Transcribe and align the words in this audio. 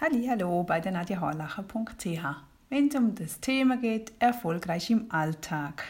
Hallo 0.00 0.62
bei 0.62 0.78
der 0.78 0.92
nadjahorlacher.ch. 0.92 2.22
Wenn 2.68 2.86
es 2.86 2.94
um 2.94 3.16
das 3.16 3.40
Thema 3.40 3.78
geht, 3.78 4.12
erfolgreich 4.20 4.90
im 4.90 5.06
Alltag. 5.10 5.82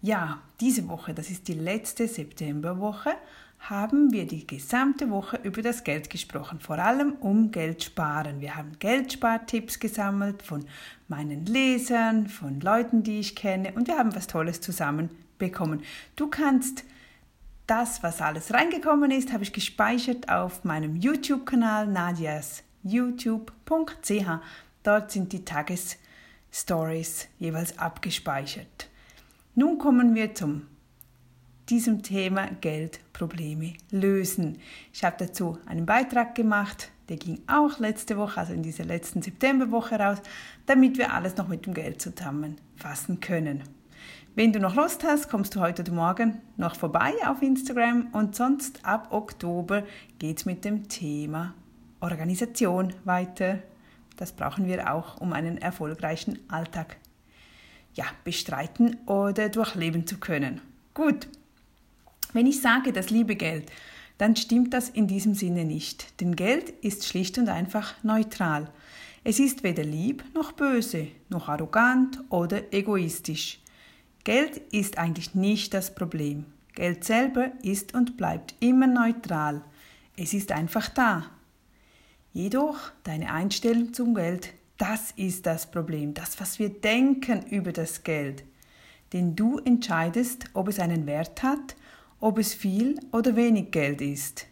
Ja, 0.00 0.40
diese 0.60 0.88
Woche, 0.88 1.12
das 1.12 1.28
ist 1.28 1.46
die 1.46 1.52
letzte 1.52 2.08
Septemberwoche, 2.08 3.10
haben 3.58 4.12
wir 4.12 4.26
die 4.26 4.46
gesamte 4.46 5.10
Woche 5.10 5.38
über 5.42 5.60
das 5.60 5.84
Geld 5.84 6.08
gesprochen, 6.08 6.58
vor 6.58 6.78
allem 6.78 7.16
um 7.20 7.50
Geld 7.50 7.82
sparen. 7.82 8.40
Wir 8.40 8.56
haben 8.56 8.78
Geldspartipps 8.78 9.78
gesammelt 9.78 10.42
von 10.42 10.64
meinen 11.08 11.44
Lesern, 11.44 12.28
von 12.28 12.60
Leuten, 12.60 13.02
die 13.02 13.20
ich 13.20 13.36
kenne 13.36 13.72
und 13.74 13.88
wir 13.88 13.98
haben 13.98 14.16
was 14.16 14.26
Tolles 14.26 14.62
zusammen 14.62 15.10
bekommen. 15.36 15.82
Du 16.16 16.28
kannst 16.28 16.84
das, 17.66 18.02
was 18.02 18.22
alles 18.22 18.54
reingekommen 18.54 19.10
ist, 19.10 19.34
habe 19.34 19.42
ich 19.42 19.52
gespeichert 19.52 20.30
auf 20.30 20.64
meinem 20.64 20.96
YouTube-Kanal 20.96 21.86
Nadias 21.88 22.64
youtube.ch. 22.84 24.40
Dort 24.82 25.10
sind 25.10 25.32
die 25.32 25.44
Tagesstories 25.44 27.28
jeweils 27.38 27.78
abgespeichert. 27.78 28.88
Nun 29.54 29.78
kommen 29.78 30.14
wir 30.14 30.34
zum 30.34 30.66
diesem 31.68 32.02
Thema 32.02 32.48
Geldprobleme 32.60 33.74
lösen. 33.90 34.58
Ich 34.92 35.02
habe 35.02 35.16
dazu 35.18 35.58
einen 35.66 35.86
Beitrag 35.86 36.34
gemacht, 36.34 36.90
der 37.08 37.16
ging 37.16 37.40
auch 37.46 37.78
letzte 37.78 38.16
Woche, 38.16 38.40
also 38.40 38.52
in 38.52 38.62
dieser 38.62 38.84
letzten 38.84 39.22
Septemberwoche 39.22 39.98
raus, 39.98 40.18
damit 40.66 40.98
wir 40.98 41.12
alles 41.14 41.36
noch 41.36 41.48
mit 41.48 41.66
dem 41.66 41.74
Geld 41.74 42.02
zusammenfassen 42.02 43.20
können. 43.20 43.62
Wenn 44.34 44.52
du 44.52 44.58
noch 44.58 44.74
Lust 44.74 45.04
hast, 45.04 45.30
kommst 45.30 45.54
du 45.54 45.60
heute 45.60 45.90
morgen 45.92 46.40
noch 46.56 46.76
vorbei 46.76 47.12
auf 47.26 47.40
Instagram 47.40 48.08
und 48.12 48.34
sonst 48.34 48.84
ab 48.84 49.08
Oktober 49.10 49.84
geht 50.18 50.38
es 50.38 50.44
mit 50.44 50.64
dem 50.64 50.88
Thema 50.88 51.54
Organisation 52.04 52.92
weiter. 53.04 53.58
Das 54.16 54.32
brauchen 54.32 54.66
wir 54.66 54.92
auch, 54.92 55.20
um 55.20 55.32
einen 55.32 55.58
erfolgreichen 55.58 56.38
Alltag 56.48 56.96
ja, 57.94 58.04
bestreiten 58.22 58.96
oder 59.06 59.48
durchleben 59.48 60.06
zu 60.06 60.18
können. 60.18 60.60
Gut, 60.92 61.26
wenn 62.32 62.46
ich 62.46 62.60
sage 62.60 62.92
das 62.92 63.10
liebe 63.10 63.36
Geld, 63.36 63.70
dann 64.18 64.36
stimmt 64.36 64.74
das 64.74 64.88
in 64.88 65.08
diesem 65.08 65.34
Sinne 65.34 65.64
nicht, 65.64 66.20
denn 66.20 66.36
Geld 66.36 66.70
ist 66.70 67.06
schlicht 67.06 67.38
und 67.38 67.48
einfach 67.48 67.94
neutral. 68.04 68.70
Es 69.24 69.40
ist 69.40 69.62
weder 69.64 69.82
lieb 69.82 70.24
noch 70.34 70.52
böse, 70.52 71.08
noch 71.28 71.48
arrogant 71.48 72.20
oder 72.28 72.72
egoistisch. 72.72 73.60
Geld 74.22 74.58
ist 74.72 74.98
eigentlich 74.98 75.34
nicht 75.34 75.74
das 75.74 75.94
Problem. 75.94 76.44
Geld 76.74 77.04
selber 77.04 77.52
ist 77.62 77.94
und 77.94 78.16
bleibt 78.16 78.54
immer 78.60 78.86
neutral. 78.86 79.62
Es 80.16 80.34
ist 80.34 80.52
einfach 80.52 80.88
da. 80.88 81.24
Jedoch 82.34 82.90
deine 83.04 83.32
Einstellung 83.32 83.94
zum 83.94 84.12
Geld, 84.16 84.54
das 84.76 85.12
ist 85.12 85.46
das 85.46 85.70
Problem, 85.70 86.14
das, 86.14 86.40
was 86.40 86.58
wir 86.58 86.68
denken 86.68 87.46
über 87.48 87.70
das 87.70 88.02
Geld. 88.02 88.42
Denn 89.12 89.36
du 89.36 89.58
entscheidest, 89.58 90.46
ob 90.52 90.66
es 90.66 90.80
einen 90.80 91.06
Wert 91.06 91.44
hat, 91.44 91.76
ob 92.18 92.38
es 92.38 92.52
viel 92.52 92.98
oder 93.12 93.36
wenig 93.36 93.70
Geld 93.70 94.00
ist. 94.00 94.46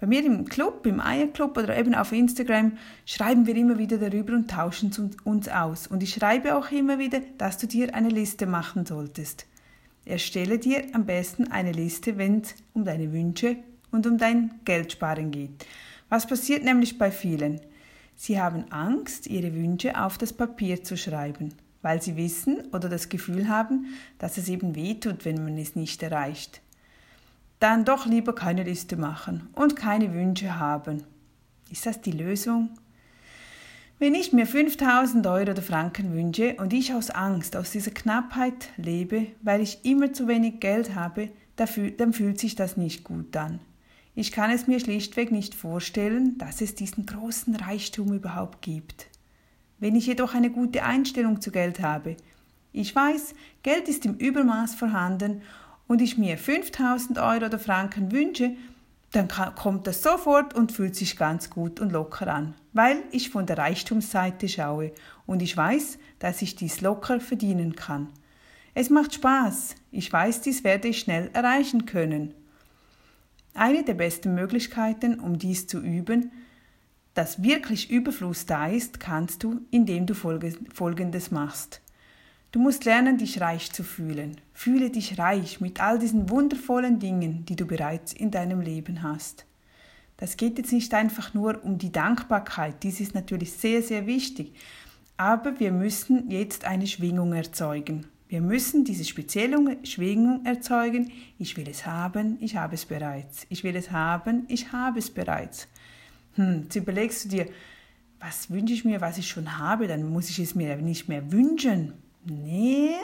Bei 0.00 0.06
mir 0.06 0.22
im 0.22 0.44
Club, 0.44 0.84
im 0.84 1.00
Eierclub 1.00 1.56
oder 1.56 1.78
eben 1.78 1.94
auf 1.94 2.12
Instagram 2.12 2.76
schreiben 3.06 3.46
wir 3.46 3.56
immer 3.56 3.78
wieder 3.78 3.96
darüber 3.96 4.34
und 4.34 4.50
tauschen 4.50 4.92
uns 5.24 5.48
aus. 5.48 5.86
Und 5.86 6.02
ich 6.02 6.12
schreibe 6.12 6.54
auch 6.54 6.70
immer 6.72 6.98
wieder, 6.98 7.20
dass 7.38 7.56
du 7.56 7.66
dir 7.66 7.94
eine 7.94 8.10
Liste 8.10 8.44
machen 8.44 8.84
solltest. 8.84 9.46
Erstelle 10.04 10.58
dir 10.58 10.88
am 10.92 11.06
besten 11.06 11.50
eine 11.52 11.72
Liste, 11.72 12.18
wenn 12.18 12.42
es 12.42 12.54
um 12.74 12.84
deine 12.84 13.14
Wünsche 13.14 13.56
und 13.90 14.06
um 14.06 14.18
dein 14.18 14.60
Geldsparen 14.66 15.30
geht. 15.30 15.64
Was 16.12 16.26
passiert 16.26 16.62
nämlich 16.62 16.98
bei 16.98 17.10
vielen? 17.10 17.62
Sie 18.16 18.38
haben 18.38 18.70
Angst, 18.70 19.26
ihre 19.26 19.54
Wünsche 19.54 19.98
auf 19.98 20.18
das 20.18 20.34
Papier 20.34 20.84
zu 20.84 20.98
schreiben, 20.98 21.54
weil 21.80 22.02
sie 22.02 22.16
wissen 22.16 22.66
oder 22.72 22.90
das 22.90 23.08
Gefühl 23.08 23.48
haben, 23.48 23.86
dass 24.18 24.36
es 24.36 24.50
eben 24.50 24.74
wehtut, 24.74 25.24
wenn 25.24 25.42
man 25.42 25.56
es 25.56 25.74
nicht 25.74 26.02
erreicht 26.02 26.60
dann 27.62 27.84
doch 27.84 28.06
lieber 28.06 28.34
keine 28.34 28.64
Liste 28.64 28.96
machen 28.96 29.48
und 29.54 29.76
keine 29.76 30.12
Wünsche 30.14 30.58
haben. 30.58 31.04
Ist 31.70 31.86
das 31.86 32.00
die 32.00 32.10
Lösung? 32.10 32.70
Wenn 34.00 34.16
ich 34.16 34.32
mir 34.32 34.46
5000 34.48 35.24
Euro 35.28 35.52
oder 35.52 35.62
Franken 35.62 36.12
wünsche 36.12 36.56
und 36.58 36.72
ich 36.72 36.92
aus 36.92 37.10
Angst, 37.10 37.54
aus 37.54 37.70
dieser 37.70 37.92
Knappheit 37.92 38.70
lebe, 38.76 39.28
weil 39.42 39.60
ich 39.60 39.84
immer 39.84 40.12
zu 40.12 40.26
wenig 40.26 40.58
Geld 40.58 40.96
habe, 40.96 41.28
dann 41.54 42.12
fühlt 42.12 42.40
sich 42.40 42.56
das 42.56 42.76
nicht 42.76 43.04
gut 43.04 43.36
an. 43.36 43.60
Ich 44.14 44.30
kann 44.30 44.50
es 44.50 44.66
mir 44.66 44.78
schlichtweg 44.78 45.32
nicht 45.32 45.54
vorstellen, 45.54 46.36
dass 46.36 46.60
es 46.60 46.74
diesen 46.74 47.06
großen 47.06 47.56
Reichtum 47.56 48.12
überhaupt 48.12 48.60
gibt. 48.60 49.06
Wenn 49.78 49.96
ich 49.96 50.06
jedoch 50.06 50.34
eine 50.34 50.50
gute 50.50 50.84
Einstellung 50.84 51.40
zu 51.40 51.50
Geld 51.50 51.80
habe, 51.80 52.16
ich 52.72 52.94
weiß, 52.94 53.34
Geld 53.62 53.88
ist 53.88 54.04
im 54.04 54.14
Übermaß 54.14 54.74
vorhanden 54.74 55.40
und 55.88 56.02
ich 56.02 56.18
mir 56.18 56.36
5000 56.36 57.18
Euro 57.18 57.46
oder 57.46 57.58
Franken 57.58 58.12
wünsche, 58.12 58.52
dann 59.12 59.28
kommt 59.28 59.86
das 59.86 60.02
sofort 60.02 60.54
und 60.54 60.72
fühlt 60.72 60.94
sich 60.94 61.16
ganz 61.16 61.48
gut 61.48 61.80
und 61.80 61.90
locker 61.90 62.28
an, 62.28 62.54
weil 62.72 63.02
ich 63.12 63.30
von 63.30 63.46
der 63.46 63.58
Reichtumsseite 63.58 64.48
schaue 64.48 64.92
und 65.26 65.40
ich 65.40 65.56
weiß, 65.56 65.98
dass 66.18 66.42
ich 66.42 66.54
dies 66.54 66.82
locker 66.82 67.18
verdienen 67.20 67.76
kann. 67.76 68.08
Es 68.74 68.88
macht 68.88 69.14
Spaß, 69.14 69.74
ich 69.90 70.10
weiß, 70.10 70.42
dies 70.42 70.64
werde 70.64 70.88
ich 70.88 70.98
schnell 70.98 71.30
erreichen 71.32 71.86
können. 71.86 72.34
Eine 73.54 73.84
der 73.84 73.94
besten 73.94 74.34
Möglichkeiten, 74.34 75.20
um 75.20 75.38
dies 75.38 75.66
zu 75.66 75.78
üben, 75.78 76.32
dass 77.14 77.42
wirklich 77.42 77.90
Überfluss 77.90 78.46
da 78.46 78.68
ist, 78.68 78.98
kannst 78.98 79.42
du, 79.42 79.60
indem 79.70 80.06
du 80.06 80.14
Folgendes 80.14 81.30
machst. 81.30 81.82
Du 82.52 82.60
musst 82.60 82.84
lernen, 82.84 83.18
dich 83.18 83.40
reich 83.40 83.72
zu 83.72 83.82
fühlen. 83.82 84.36
Fühle 84.52 84.90
dich 84.90 85.18
reich 85.18 85.60
mit 85.60 85.80
all 85.80 85.98
diesen 85.98 86.28
wundervollen 86.28 86.98
Dingen, 86.98 87.44
die 87.46 87.56
du 87.56 87.66
bereits 87.66 88.12
in 88.12 88.30
deinem 88.30 88.60
Leben 88.60 89.02
hast. 89.02 89.46
Das 90.18 90.36
geht 90.36 90.58
jetzt 90.58 90.72
nicht 90.72 90.94
einfach 90.94 91.34
nur 91.34 91.64
um 91.64 91.78
die 91.78 91.90
Dankbarkeit, 91.90 92.82
dies 92.82 93.00
ist 93.00 93.14
natürlich 93.14 93.54
sehr, 93.54 93.82
sehr 93.82 94.06
wichtig, 94.06 94.52
aber 95.16 95.58
wir 95.58 95.72
müssen 95.72 96.30
jetzt 96.30 96.64
eine 96.64 96.86
Schwingung 96.86 97.32
erzeugen. 97.32 98.06
Wir 98.32 98.40
müssen 98.40 98.82
diese 98.82 99.04
spezielle 99.04 99.76
Schwingung 99.84 100.46
erzeugen. 100.46 101.12
Ich 101.38 101.54
will 101.58 101.68
es 101.68 101.84
haben, 101.84 102.38
ich 102.40 102.56
habe 102.56 102.76
es 102.76 102.86
bereits. 102.86 103.44
Ich 103.50 103.62
will 103.62 103.76
es 103.76 103.90
haben, 103.90 104.46
ich 104.48 104.72
habe 104.72 105.00
es 105.00 105.10
bereits. 105.10 105.68
Hm, 106.36 106.62
jetzt 106.62 106.76
überlegst 106.76 107.26
du 107.26 107.28
dir, 107.28 107.46
was 108.20 108.50
wünsche 108.50 108.72
ich 108.72 108.86
mir, 108.86 109.02
was 109.02 109.18
ich 109.18 109.28
schon 109.28 109.58
habe, 109.58 109.86
dann 109.86 110.08
muss 110.08 110.30
ich 110.30 110.38
es 110.38 110.54
mir 110.54 110.74
nicht 110.76 111.10
mehr 111.10 111.30
wünschen. 111.30 111.92
Nee. 112.24 112.94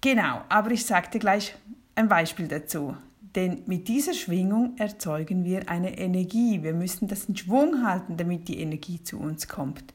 Genau, 0.00 0.42
aber 0.48 0.72
ich 0.72 0.84
sagte 0.84 1.20
gleich 1.20 1.54
ein 1.94 2.08
Beispiel 2.08 2.48
dazu. 2.48 2.96
Denn 3.36 3.62
mit 3.66 3.86
dieser 3.86 4.14
Schwingung 4.14 4.76
erzeugen 4.76 5.44
wir 5.44 5.68
eine 5.68 5.96
Energie. 5.96 6.64
Wir 6.64 6.72
müssen 6.72 7.06
das 7.06 7.26
in 7.26 7.36
Schwung 7.36 7.86
halten, 7.86 8.16
damit 8.16 8.48
die 8.48 8.58
Energie 8.58 9.00
zu 9.04 9.20
uns 9.20 9.46
kommt. 9.46 9.94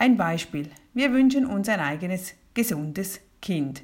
Ein 0.00 0.16
Beispiel. 0.16 0.70
Wir 0.94 1.12
wünschen 1.12 1.44
uns 1.44 1.68
ein 1.68 1.78
eigenes 1.78 2.32
gesundes 2.54 3.20
Kind. 3.42 3.82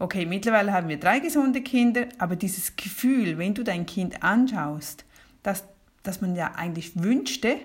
Okay, 0.00 0.26
mittlerweile 0.26 0.72
haben 0.72 0.88
wir 0.88 0.98
drei 0.98 1.20
gesunde 1.20 1.60
Kinder, 1.60 2.08
aber 2.18 2.34
dieses 2.34 2.74
Gefühl, 2.74 3.38
wenn 3.38 3.54
du 3.54 3.62
dein 3.62 3.86
Kind 3.86 4.24
anschaust, 4.24 5.04
dass, 5.44 5.62
dass 6.02 6.20
man 6.20 6.34
ja 6.34 6.56
eigentlich 6.56 7.00
wünschte 7.00 7.58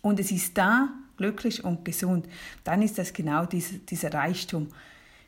und 0.00 0.20
es 0.20 0.30
ist 0.30 0.56
da 0.56 0.90
glücklich 1.16 1.64
und 1.64 1.84
gesund, 1.84 2.28
dann 2.62 2.82
ist 2.82 2.98
das 2.98 3.12
genau 3.12 3.46
diese, 3.46 3.78
dieser 3.78 4.14
Reichtum. 4.14 4.68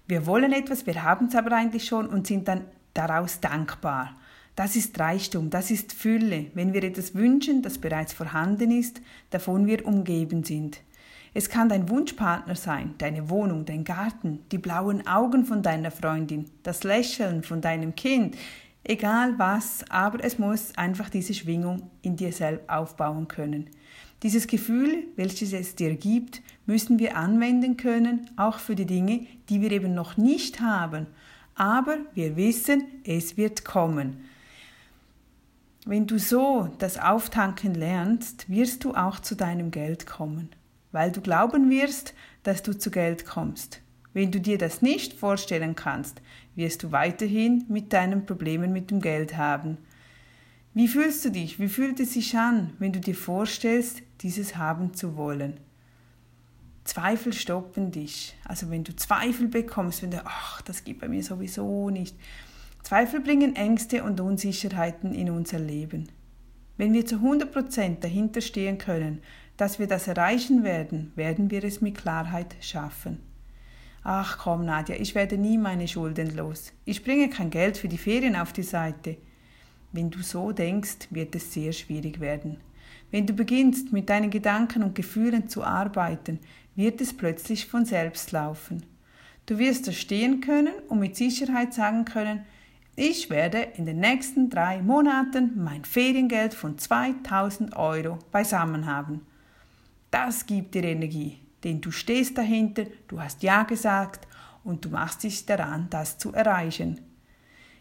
Wir 0.07 0.27
wollen 0.27 0.53
etwas, 0.53 0.87
wir 0.87 1.03
haben 1.03 1.27
es 1.27 1.35
aber 1.35 1.51
eigentlich 1.57 1.87
schon 1.87 2.07
und 2.07 2.29
sind 2.29 2.47
dann 2.47 2.67
daraus 2.95 3.41
dankbar. 3.41 4.17
Das 4.55 4.77
ist 4.77 4.97
Reichtum, 5.01 5.51
das 5.51 5.73
ist 5.73 5.93
Fülle, 5.93 6.53
wenn 6.55 6.73
wir 6.73 6.85
etwas 6.85 7.17
wünschen, 7.17 7.63
das 7.63 7.79
bereits 7.79 8.13
vorhanden 8.13 8.71
ist, 8.71 9.01
davon 9.31 9.67
wir 9.67 9.85
umgeben 9.85 10.45
sind. 10.45 10.83
Es 11.37 11.51
kann 11.51 11.69
dein 11.69 11.91
Wunschpartner 11.91 12.55
sein, 12.55 12.95
deine 12.97 13.29
Wohnung, 13.29 13.67
dein 13.67 13.85
Garten, 13.85 14.39
die 14.51 14.57
blauen 14.57 15.07
Augen 15.07 15.45
von 15.45 15.63
deiner 15.63 15.91
Freundin, 15.91 16.47
das 16.63 16.83
Lächeln 16.83 17.43
von 17.43 17.61
deinem 17.61 17.95
Kind, 17.95 18.39
egal 18.85 19.39
was, 19.39 19.85
aber 19.91 20.25
es 20.25 20.39
muss 20.39 20.75
einfach 20.79 21.11
diese 21.11 21.35
Schwingung 21.35 21.91
in 22.01 22.17
dir 22.17 22.33
selbst 22.33 22.71
aufbauen 22.71 23.29
können. 23.29 23.69
Dieses 24.23 24.47
Gefühl, 24.47 25.09
welches 25.17 25.53
es 25.53 25.75
dir 25.75 25.95
gibt, 25.97 26.41
müssen 26.65 26.99
wir 26.99 27.19
anwenden 27.19 27.77
können, 27.77 28.31
auch 28.37 28.59
für 28.59 28.75
die 28.75 28.87
Dinge, 28.87 29.27
die 29.51 29.61
wir 29.61 29.73
eben 29.73 29.93
noch 29.93 30.17
nicht 30.17 30.63
haben. 30.63 31.07
Aber 31.55 31.99
wir 32.15 32.37
wissen, 32.37 32.85
es 33.05 33.37
wird 33.37 33.63
kommen. 33.63 34.25
Wenn 35.85 36.07
du 36.07 36.19
so 36.19 36.71
das 36.79 36.99
Auftanken 36.99 37.75
lernst, 37.75 38.49
wirst 38.49 38.85
du 38.85 38.95
auch 38.95 39.21
zu 39.21 39.35
deinem 39.35 39.71
Geld 39.71 40.07
kommen, 40.07 40.49
weil 40.97 41.13
du 41.13 41.21
glauben 41.21 41.69
wirst, 41.69 42.15
dass 42.43 42.63
du 42.63 42.73
zu 42.73 42.91
Geld 42.91 43.27
kommst. 43.27 43.83
Wenn 44.15 44.31
du 44.31 44.41
dir 44.41 44.57
das 44.57 44.81
nicht 44.81 45.13
vorstellen 45.13 45.75
kannst, 45.75 46.23
wirst 46.55 46.83
du 46.83 46.91
weiterhin 46.91 47.67
mit 47.69 47.93
deinen 47.93 48.25
Problemen 48.25 48.73
mit 48.73 48.91
dem 48.91 49.03
Geld 49.03 49.37
haben. 49.37 49.77
Wie 50.73 50.89
fühlst 50.89 51.23
du 51.27 51.31
dich? 51.31 51.61
Wie 51.61 51.69
fühlt 51.69 52.01
es 52.01 52.15
sich 52.15 52.35
an, 52.39 52.73
wenn 52.79 52.95
du 52.95 53.01
dir 53.01 53.15
vorstellst, 53.15 54.01
dieses 54.23 54.57
haben 54.57 54.95
zu 54.95 55.19
wollen? 55.19 55.61
Zweifel 56.85 57.35
stoppen 57.35 57.91
dich. 57.91 58.35
Also 58.45 58.71
wenn 58.71 58.83
du 58.83 58.97
Zweifel 58.97 59.49
bekommst, 59.49 60.03
wenn 60.03 60.13
du, 60.13 60.23
ach, 60.25 60.63
das 60.63 60.83
geht 60.83 60.99
bei 60.99 61.09
mir 61.09 61.23
sowieso 61.23 61.91
nicht. 61.91 62.17
Zweifel 62.85 63.21
bringen 63.21 63.55
Ängste 63.55 64.03
und 64.03 64.19
Unsicherheiten 64.19 65.15
in 65.15 65.29
unser 65.29 65.59
Leben. 65.59 66.09
Wenn 66.79 66.95
wir 66.95 67.05
zu 67.05 67.17
100% 67.17 68.01
dahinter 68.01 68.41
stehen 68.41 68.79
können, 68.79 69.21
dass 69.57 69.79
wir 69.79 69.87
das 69.87 70.09
erreichen 70.09 70.65
werden, 70.65 71.13
werden 71.17 71.51
wir 71.51 71.65
es 71.65 71.81
mit 71.81 71.97
Klarheit 71.97 72.57
schaffen. 72.61 73.21
Ach 74.03 74.39
komm, 74.39 74.65
Nadja, 74.65 74.97
ich 74.97 75.15
werde 75.15 75.37
nie 75.37 75.59
meine 75.59 75.89
Schulden 75.89 76.37
los. 76.37 76.73
Ich 76.85 77.03
bringe 77.03 77.29
kein 77.29 77.51
Geld 77.51 77.77
für 77.77 77.89
die 77.89 77.99
Ferien 77.99 78.37
auf 78.37 78.53
die 78.53 78.63
Seite. 78.63 79.17
Wenn 79.93 80.11
du 80.11 80.23
so 80.23 80.53
denkst, 80.53 81.09
wird 81.11 81.35
es 81.35 81.53
sehr 81.53 81.73
schwierig 81.73 82.21
werden. 82.21 82.59
Wenn 83.11 83.27
du 83.27 83.33
beginnst, 83.33 83.93
mit 83.93 84.09
deinen 84.09 84.31
Gedanken 84.31 84.83
und 84.83 84.95
Gefühlen 84.95 85.49
zu 85.49 85.65
arbeiten, 85.65 86.39
wird 86.75 87.01
es 87.01 87.17
plötzlich 87.17 87.67
von 87.67 87.85
selbst 87.85 88.33
laufen. 88.33 88.85
Du 89.47 89.59
wirst 89.59 89.89
da 89.89 89.93
stehen 89.93 90.41
können 90.41 90.75
und 90.89 90.99
mit 90.99 91.17
Sicherheit 91.17 91.73
sagen 91.73 92.05
können, 92.05 92.45
ich 92.95 93.29
werde 93.29 93.59
in 93.77 93.87
den 93.87 94.01
nächsten 94.01 94.51
drei 94.51 94.83
Monaten 94.83 95.53
mein 95.57 95.85
Feriengeld 95.85 96.55
von 96.55 96.79
2000 96.79 97.77
Euro 97.77 98.19
beisammen 98.33 98.87
haben. 98.87 99.21
Das 100.11 100.47
gibt 100.47 100.75
dir 100.75 100.85
Energie, 100.85 101.39
denn 101.65 101.81
du 101.81 101.91
stehst 101.91 102.39
dahinter, 102.39 102.85
du 103.09 103.21
hast 103.21 103.43
Ja 103.43 103.65
gesagt 103.65 104.27
und 104.65 104.85
du 104.85 104.89
machst 104.89 105.23
dich 105.23 105.47
daran, 105.47 105.89
das 105.91 106.19
zu 106.19 106.33
erreichen. 106.33 107.01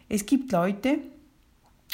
Es 0.08 0.26
gibt 0.26 0.52
Leute, 0.52 0.98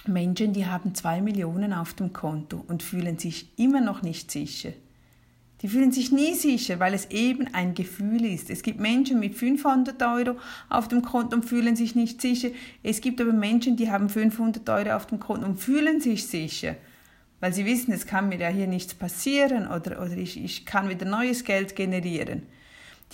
Menschen, 0.07 0.53
die 0.53 0.67
haben 0.67 0.95
zwei 0.95 1.21
Millionen 1.21 1.73
auf 1.73 1.95
dem 1.95 2.13
Konto 2.13 2.65
und 2.67 2.83
fühlen 2.83 3.19
sich 3.19 3.59
immer 3.59 3.81
noch 3.81 4.03
nicht 4.03 4.31
sicher. 4.31 4.73
Die 5.63 5.69
fühlen 5.69 5.93
sich 5.93 6.11
nie 6.11 6.35
sicher, 6.35 6.81
weil 6.81 6.93
es 6.93 7.11
eben 7.11 7.47
ein 7.55 7.75
Gefühl 7.75 8.25
ist. 8.25 8.51
Es 8.51 8.63
gibt 8.63 8.81
Menschen 8.81 9.21
mit 9.21 9.37
500 9.37 10.03
Euro 10.03 10.37
auf 10.69 10.89
dem 10.89 11.03
Konto 11.03 11.37
und 11.37 11.45
fühlen 11.45 11.77
sich 11.77 11.95
nicht 11.95 12.21
sicher. 12.21 12.49
Es 12.83 13.01
gibt 13.01 13.21
aber 13.21 13.33
Menschen, 13.33 13.77
die 13.77 13.89
haben 13.89 14.09
500 14.09 14.69
Euro 14.69 14.97
auf 14.97 15.07
dem 15.07 15.21
Konto 15.21 15.47
und 15.47 15.61
fühlen 15.61 16.01
sich 16.01 16.27
sicher, 16.27 16.75
weil 17.43 17.53
sie 17.53 17.67
wissen, 17.67 17.93
es 17.93 18.07
kann 18.07 18.29
mir 18.29 18.39
ja 18.39 18.49
hier 18.49 18.69
nichts 18.69 18.95
passieren 18.95 19.67
oder, 19.67 20.01
oder 20.01 20.17
ich, 20.17 20.43
ich 20.43 20.65
kann 20.65 20.89
wieder 20.89 21.05
neues 21.05 21.43
Geld 21.43 21.75
generieren. 21.75 22.47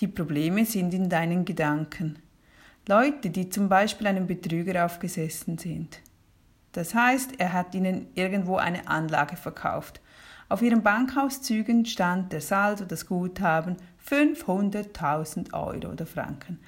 Die 0.01 0.07
Probleme 0.07 0.67
sind 0.67 0.93
in 0.93 1.09
deinen 1.09 1.47
Gedanken. 1.47 2.19
Leute, 2.87 3.31
die 3.31 3.49
zum 3.49 3.71
Beispiel 3.71 4.07
einem 4.07 4.27
Betrüger 4.27 4.85
aufgesessen 4.85 5.57
sind. 5.57 6.01
Das 6.73 6.95
heißt, 6.95 7.37
er 7.39 7.55
hat 7.55 7.75
ihnen 7.75 8.09
irgendwo 8.15 8.57
eine 8.57 8.87
Anlage 8.87 9.37
verkauft. 9.37 10.03
Auf 10.51 10.61
ihren 10.61 10.83
Bankauszügen 10.83 11.87
stand 11.87 12.31
der 12.31 12.43
Saldo, 12.43 12.85
das 12.85 13.07
Guthaben 13.07 13.79
500.000 14.07 15.55
Euro 15.55 15.91
oder 15.91 16.05
Franken. 16.05 16.61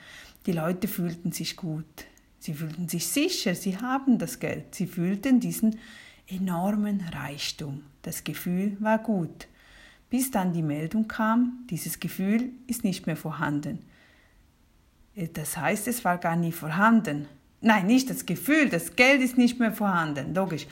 Die 0.47 0.53
Leute 0.53 0.89
fühlten 0.89 1.33
sich 1.33 1.59
gut. 1.59 2.07
Sie 2.39 2.55
fühlten 2.55 2.89
sich 2.89 3.09
sicher, 3.09 3.55
sie 3.55 3.77
haben 3.77 4.17
das 4.17 4.39
Geld. 4.39 4.75
Sie 4.75 4.87
fühlten 4.87 5.41
diesen 5.41 5.77
enormen 6.31 7.03
Reichtum. 7.13 7.83
Das 8.03 8.25
Gefühl 8.25 8.77
war 8.81 8.99
gut. 8.99 9.49
Bis 10.09 10.31
dann 10.31 10.53
die 10.53 10.63
Meldung 10.63 11.07
kam, 11.07 11.65
dieses 11.71 12.01
Gefühl 12.01 12.51
ist 12.67 12.85
nicht 12.85 13.07
mehr 13.07 13.17
vorhanden. 13.17 13.85
Das 15.35 15.57
heißt, 15.57 15.87
es 15.89 16.05
war 16.05 16.19
gar 16.19 16.37
nie 16.37 16.53
vorhanden. 16.53 17.27
Nein, 17.61 17.87
nicht 17.87 18.09
das 18.11 18.27
Gefühl, 18.27 18.69
das 18.69 18.97
Geld 18.97 19.21
ist 19.21 19.37
nicht 19.37 19.61
mehr 19.61 19.73
vorhanden, 19.73 20.35
logisch. 20.35 20.67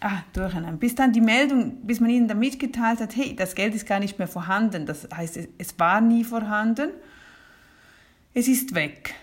Ah, 0.00 0.22
durcheinander. 0.32 0.78
Bis 0.78 0.94
dann 0.94 1.12
die 1.12 1.20
Meldung, 1.20 1.86
bis 1.86 2.00
man 2.00 2.10
ihnen 2.10 2.28
dann 2.28 2.38
mitgeteilt 2.38 3.00
hat, 3.00 3.16
hey, 3.16 3.34
das 3.36 3.54
Geld 3.54 3.74
ist 3.74 3.86
gar 3.86 4.00
nicht 4.00 4.18
mehr 4.18 4.28
vorhanden. 4.28 4.84
Das 4.84 5.08
heißt, 5.14 5.38
es 5.58 5.78
war 5.78 6.00
nie 6.00 6.24
vorhanden. 6.24 6.90
Es 8.34 8.48
ist 8.48 8.74
weg. 8.74 9.14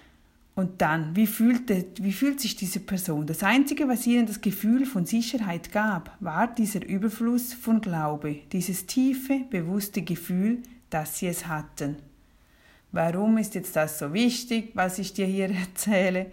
Und 0.60 0.82
dann, 0.82 1.16
wie 1.16 1.26
fühlt, 1.26 1.70
wie 2.04 2.12
fühlt 2.12 2.42
sich 2.42 2.58
diese 2.58 2.82
Person? 2.82 3.26
Das 3.26 3.44
Einzige, 3.44 3.88
was 3.88 4.06
ihnen 4.06 4.26
das 4.26 4.42
Gefühl 4.42 4.86
von 4.86 5.06
Sicherheit 5.06 5.72
gab, 5.72 6.18
war 6.20 6.54
dieser 6.54 6.86
Überfluss 6.86 7.54
von 7.54 7.80
Glaube, 7.80 8.40
dieses 8.52 8.86
tiefe, 8.86 9.46
bewusste 9.50 10.02
Gefühl, 10.02 10.62
dass 10.90 11.18
sie 11.18 11.28
es 11.28 11.48
hatten. 11.48 11.96
Warum 12.92 13.38
ist 13.38 13.56
jetzt 13.56 13.74
das 13.78 14.00
so 14.00 14.14
wichtig, 14.14 14.72
was 14.74 15.00
ich 15.00 15.14
dir 15.14 15.28
hier 15.28 15.50
erzähle? 15.56 16.26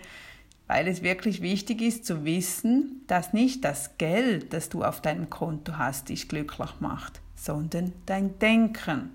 weil 0.67 0.89
es 0.89 1.05
wirklich 1.05 1.43
wichtig 1.43 1.81
ist 1.81 2.05
zu 2.05 2.25
wissen, 2.25 3.03
dass 3.07 3.33
nicht 3.33 3.65
das 3.65 3.99
Geld, 3.99 4.53
das 4.53 4.69
du 4.69 4.83
auf 4.83 5.01
deinem 5.01 5.31
Konto 5.31 5.79
hast, 5.79 6.09
dich 6.09 6.29
glücklich 6.29 6.71
macht, 6.81 7.21
sondern 7.37 7.93
dein 8.07 8.37
Denken. 8.41 9.11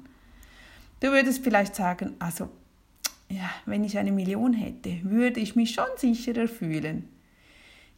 Du 1.02 1.12
würdest 1.12 1.44
vielleicht 1.44 1.76
sagen, 1.76 2.14
also 2.20 2.48
ja, 3.32 3.50
wenn 3.66 3.84
ich 3.84 3.98
eine 3.98 4.12
Million 4.12 4.54
hätte, 4.54 5.00
würde 5.04 5.40
ich 5.40 5.56
mich 5.56 5.74
schon 5.74 5.86
sicherer 5.98 6.48
fühlen. 6.48 7.08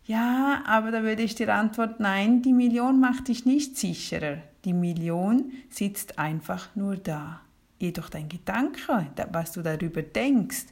Ja, 0.05 0.63
aber 0.65 0.91
da 0.91 1.03
würde 1.03 1.23
ich 1.23 1.35
dir 1.35 1.53
antworten, 1.53 2.03
nein, 2.03 2.41
die 2.41 2.53
Million 2.53 2.99
macht 2.99 3.29
dich 3.29 3.45
nicht 3.45 3.77
sicherer. 3.77 4.37
Die 4.65 4.73
Million 4.73 5.51
sitzt 5.69 6.19
einfach 6.19 6.75
nur 6.75 6.97
da. 6.97 7.41
Jedoch 7.79 8.09
dein 8.09 8.29
Gedanke, 8.29 9.07
was 9.31 9.53
du 9.53 9.61
darüber 9.61 10.01
denkst, 10.01 10.67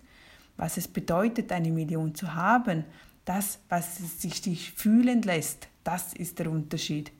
was 0.58 0.78
es 0.78 0.88
bedeutet, 0.88 1.52
eine 1.52 1.72
Million 1.72 2.14
zu 2.14 2.36
haben, 2.36 2.84
das, 3.26 3.60
was 3.70 3.98
sich 4.22 4.42
dich 4.42 4.72
fühlen 4.74 5.22
lässt, 5.22 5.70
das 5.84 6.14
ist 6.14 6.40
der 6.40 6.52
Unterschied. 6.52 7.12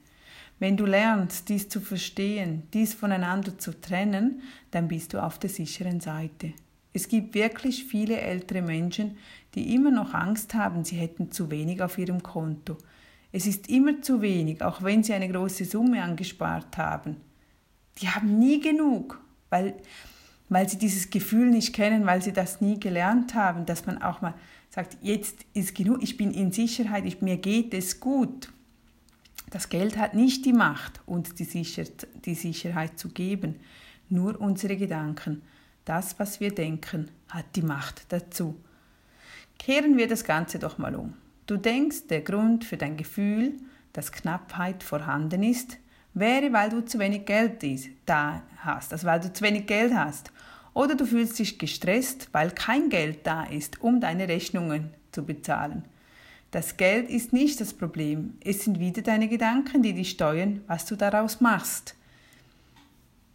Wenn 0.58 0.76
du 0.76 0.86
lernst, 0.86 1.48
dies 1.48 1.68
zu 1.68 1.80
verstehen, 1.80 2.64
dies 2.72 2.94
voneinander 2.94 3.58
zu 3.58 3.80
trennen, 3.80 4.42
dann 4.70 4.86
bist 4.86 5.12
du 5.12 5.22
auf 5.22 5.38
der 5.38 5.50
sicheren 5.50 6.00
Seite. 6.00 6.52
Es 6.92 7.08
gibt 7.08 7.34
wirklich 7.34 7.84
viele 7.84 8.20
ältere 8.20 8.62
Menschen, 8.62 9.16
die 9.54 9.74
immer 9.74 9.90
noch 9.90 10.14
Angst 10.14 10.54
haben, 10.54 10.84
sie 10.84 10.96
hätten 10.96 11.30
zu 11.30 11.50
wenig 11.50 11.82
auf 11.82 11.98
ihrem 11.98 12.22
Konto. 12.22 12.76
Es 13.32 13.46
ist 13.46 13.68
immer 13.68 14.02
zu 14.02 14.20
wenig, 14.20 14.62
auch 14.62 14.82
wenn 14.82 15.02
sie 15.02 15.14
eine 15.14 15.30
große 15.30 15.64
Summe 15.64 16.02
angespart 16.02 16.76
haben. 16.76 17.16
Die 17.98 18.08
haben 18.08 18.38
nie 18.38 18.60
genug, 18.60 19.20
weil 19.48 19.74
weil 20.52 20.68
sie 20.68 20.76
dieses 20.76 21.08
Gefühl 21.08 21.48
nicht 21.48 21.72
kennen, 21.72 22.04
weil 22.04 22.20
sie 22.20 22.32
das 22.32 22.60
nie 22.60 22.78
gelernt 22.78 23.34
haben, 23.34 23.64
dass 23.64 23.86
man 23.86 24.02
auch 24.02 24.20
mal 24.20 24.34
sagt, 24.68 24.98
jetzt 25.00 25.46
ist 25.54 25.74
genug, 25.74 26.02
ich 26.02 26.18
bin 26.18 26.30
in 26.30 26.52
Sicherheit, 26.52 27.06
ich, 27.06 27.22
mir 27.22 27.38
geht 27.38 27.72
es 27.72 28.00
gut. 28.00 28.52
Das 29.50 29.70
Geld 29.70 29.96
hat 29.96 30.14
nicht 30.14 30.44
die 30.44 30.52
Macht, 30.52 31.00
uns 31.06 31.34
die, 31.34 31.44
Sicher 31.44 31.84
die 32.24 32.34
Sicherheit 32.34 32.98
zu 32.98 33.08
geben, 33.08 33.56
nur 34.10 34.38
unsere 34.40 34.76
Gedanken. 34.76 35.42
Das, 35.84 36.18
was 36.18 36.40
wir 36.40 36.54
denken, 36.54 37.10
hat 37.28 37.46
die 37.56 37.62
Macht 37.62 38.04
dazu. 38.10 38.56
Kehren 39.58 39.96
wir 39.96 40.08
das 40.08 40.24
Ganze 40.24 40.58
doch 40.58 40.78
mal 40.78 40.94
um. 40.94 41.14
Du 41.46 41.56
denkst, 41.56 42.06
der 42.08 42.20
Grund 42.20 42.64
für 42.64 42.76
dein 42.76 42.96
Gefühl, 42.96 43.54
dass 43.92 44.12
Knappheit 44.12 44.82
vorhanden 44.82 45.42
ist, 45.42 45.78
wäre, 46.14 46.52
weil 46.52 46.70
du 46.70 46.84
zu 46.84 46.98
wenig 46.98 47.24
Geld 47.24 47.64
da 48.06 48.42
hast, 48.58 48.92
also 48.92 49.06
weil 49.06 49.20
du 49.20 49.32
zu 49.32 49.44
wenig 49.44 49.66
Geld 49.66 49.94
hast. 49.94 50.30
Oder 50.74 50.94
du 50.94 51.04
fühlst 51.04 51.38
dich 51.38 51.58
gestresst, 51.58 52.28
weil 52.32 52.50
kein 52.50 52.88
Geld 52.88 53.26
da 53.26 53.44
ist, 53.44 53.82
um 53.82 54.00
deine 54.00 54.28
Rechnungen 54.28 54.90
zu 55.10 55.24
bezahlen. 55.24 55.84
Das 56.50 56.76
Geld 56.76 57.08
ist 57.08 57.32
nicht 57.32 57.60
das 57.60 57.72
Problem, 57.72 58.34
es 58.44 58.64
sind 58.64 58.78
wieder 58.78 59.02
deine 59.02 59.28
Gedanken, 59.28 59.82
die 59.82 59.94
dich 59.94 60.10
steuern, 60.10 60.62
was 60.66 60.84
du 60.86 60.96
daraus 60.96 61.40
machst. 61.40 61.94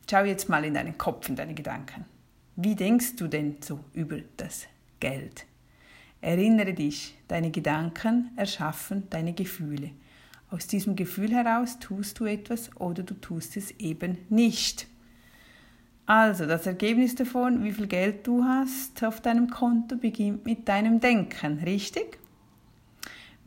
Schau 0.10 0.24
jetzt 0.24 0.50
mal 0.50 0.64
in 0.64 0.76
deinen 0.76 0.98
Kopf, 0.98 1.28
in 1.28 1.36
deine 1.36 1.54
Gedanken. 1.54 2.06
Wie 2.60 2.74
denkst 2.74 3.18
du 3.18 3.28
denn 3.28 3.58
so 3.62 3.80
über 3.94 4.18
das 4.36 4.66
Geld? 5.00 5.46
Erinnere 6.22 6.74
dich, 6.74 7.16
deine 7.28 7.52
Gedanken 7.52 8.32
erschaffen 8.36 9.04
deine 9.12 9.34
Gefühle. 9.34 9.92
Aus 10.50 10.66
diesem 10.66 10.96
Gefühl 10.96 11.32
heraus 11.32 11.78
tust 11.78 12.20
du 12.20 12.26
etwas 12.26 12.76
oder 12.78 13.04
du 13.04 13.14
tust 13.14 13.58
es 13.58 13.70
eben 13.80 14.18
nicht. 14.30 14.88
Also, 16.08 16.48
das 16.48 16.66
Ergebnis 16.66 17.14
davon, 17.14 17.64
wie 17.64 17.74
viel 17.74 17.86
Geld 17.86 18.26
du 18.26 18.44
hast 18.44 19.04
auf 19.04 19.22
deinem 19.22 19.52
Konto, 19.52 19.96
beginnt 19.96 20.44
mit 20.46 20.68
deinem 20.68 21.00
Denken, 21.00 21.60
richtig? 21.60 22.18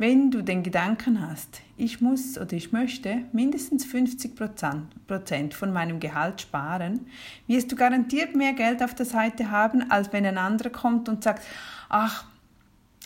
Wenn 0.00 0.30
du 0.30 0.40
den 0.40 0.62
Gedanken 0.62 1.20
hast, 1.20 1.60
ich 1.76 2.00
muss 2.00 2.38
oder 2.38 2.54
ich 2.54 2.72
möchte 2.72 3.24
mindestens 3.32 3.84
50 3.84 4.34
Prozent 4.34 5.52
von 5.52 5.74
meinem 5.74 6.00
Gehalt 6.00 6.40
sparen, 6.40 7.00
wirst 7.46 7.70
du 7.70 7.76
garantiert 7.76 8.34
mehr 8.34 8.54
Geld 8.54 8.82
auf 8.82 8.94
der 8.94 9.04
Seite 9.04 9.50
haben, 9.50 9.90
als 9.90 10.10
wenn 10.10 10.24
ein 10.24 10.38
anderer 10.38 10.70
kommt 10.70 11.10
und 11.10 11.22
sagt, 11.22 11.46
ach, 11.90 12.24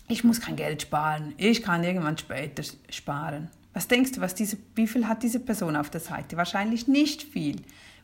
ich 0.06 0.22
muss 0.22 0.40
kein 0.40 0.54
Geld 0.54 0.82
sparen, 0.82 1.34
ich 1.36 1.64
kann 1.64 1.82
irgendwann 1.82 2.16
später 2.16 2.62
sparen. 2.88 3.48
Was 3.72 3.88
denkst 3.88 4.12
du, 4.12 4.20
was 4.20 4.36
diese, 4.36 4.56
wie 4.76 4.86
viel 4.86 5.08
hat 5.08 5.24
diese 5.24 5.40
Person 5.40 5.74
auf 5.74 5.90
der 5.90 6.00
Seite? 6.00 6.36
Wahrscheinlich 6.36 6.86
nicht 6.86 7.24
viel, 7.24 7.56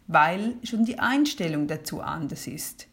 weil 0.09 0.55
schon 0.65 0.85
die 0.85 0.99
Einstellung 0.99 1.69
dazu 1.69 2.01
anders 2.01 2.49
ist. 2.49 2.89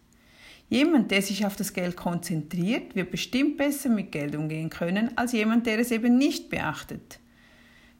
Jemand, 0.69 1.11
der 1.11 1.21
sich 1.21 1.45
auf 1.45 1.55
das 1.55 1.71
Geld 1.71 1.95
konzentriert, 1.95 2.95
wird 2.95 3.11
bestimmt 3.11 3.57
besser 3.57 3.89
mit 3.89 4.11
Geld 4.11 4.35
umgehen 4.35 4.69
können 4.69 5.17
als 5.17 5.31
jemand, 5.31 5.65
der 5.65 5.79
es 5.79 5.91
eben 5.91 6.17
nicht 6.17 6.49
beachtet. 6.49 7.19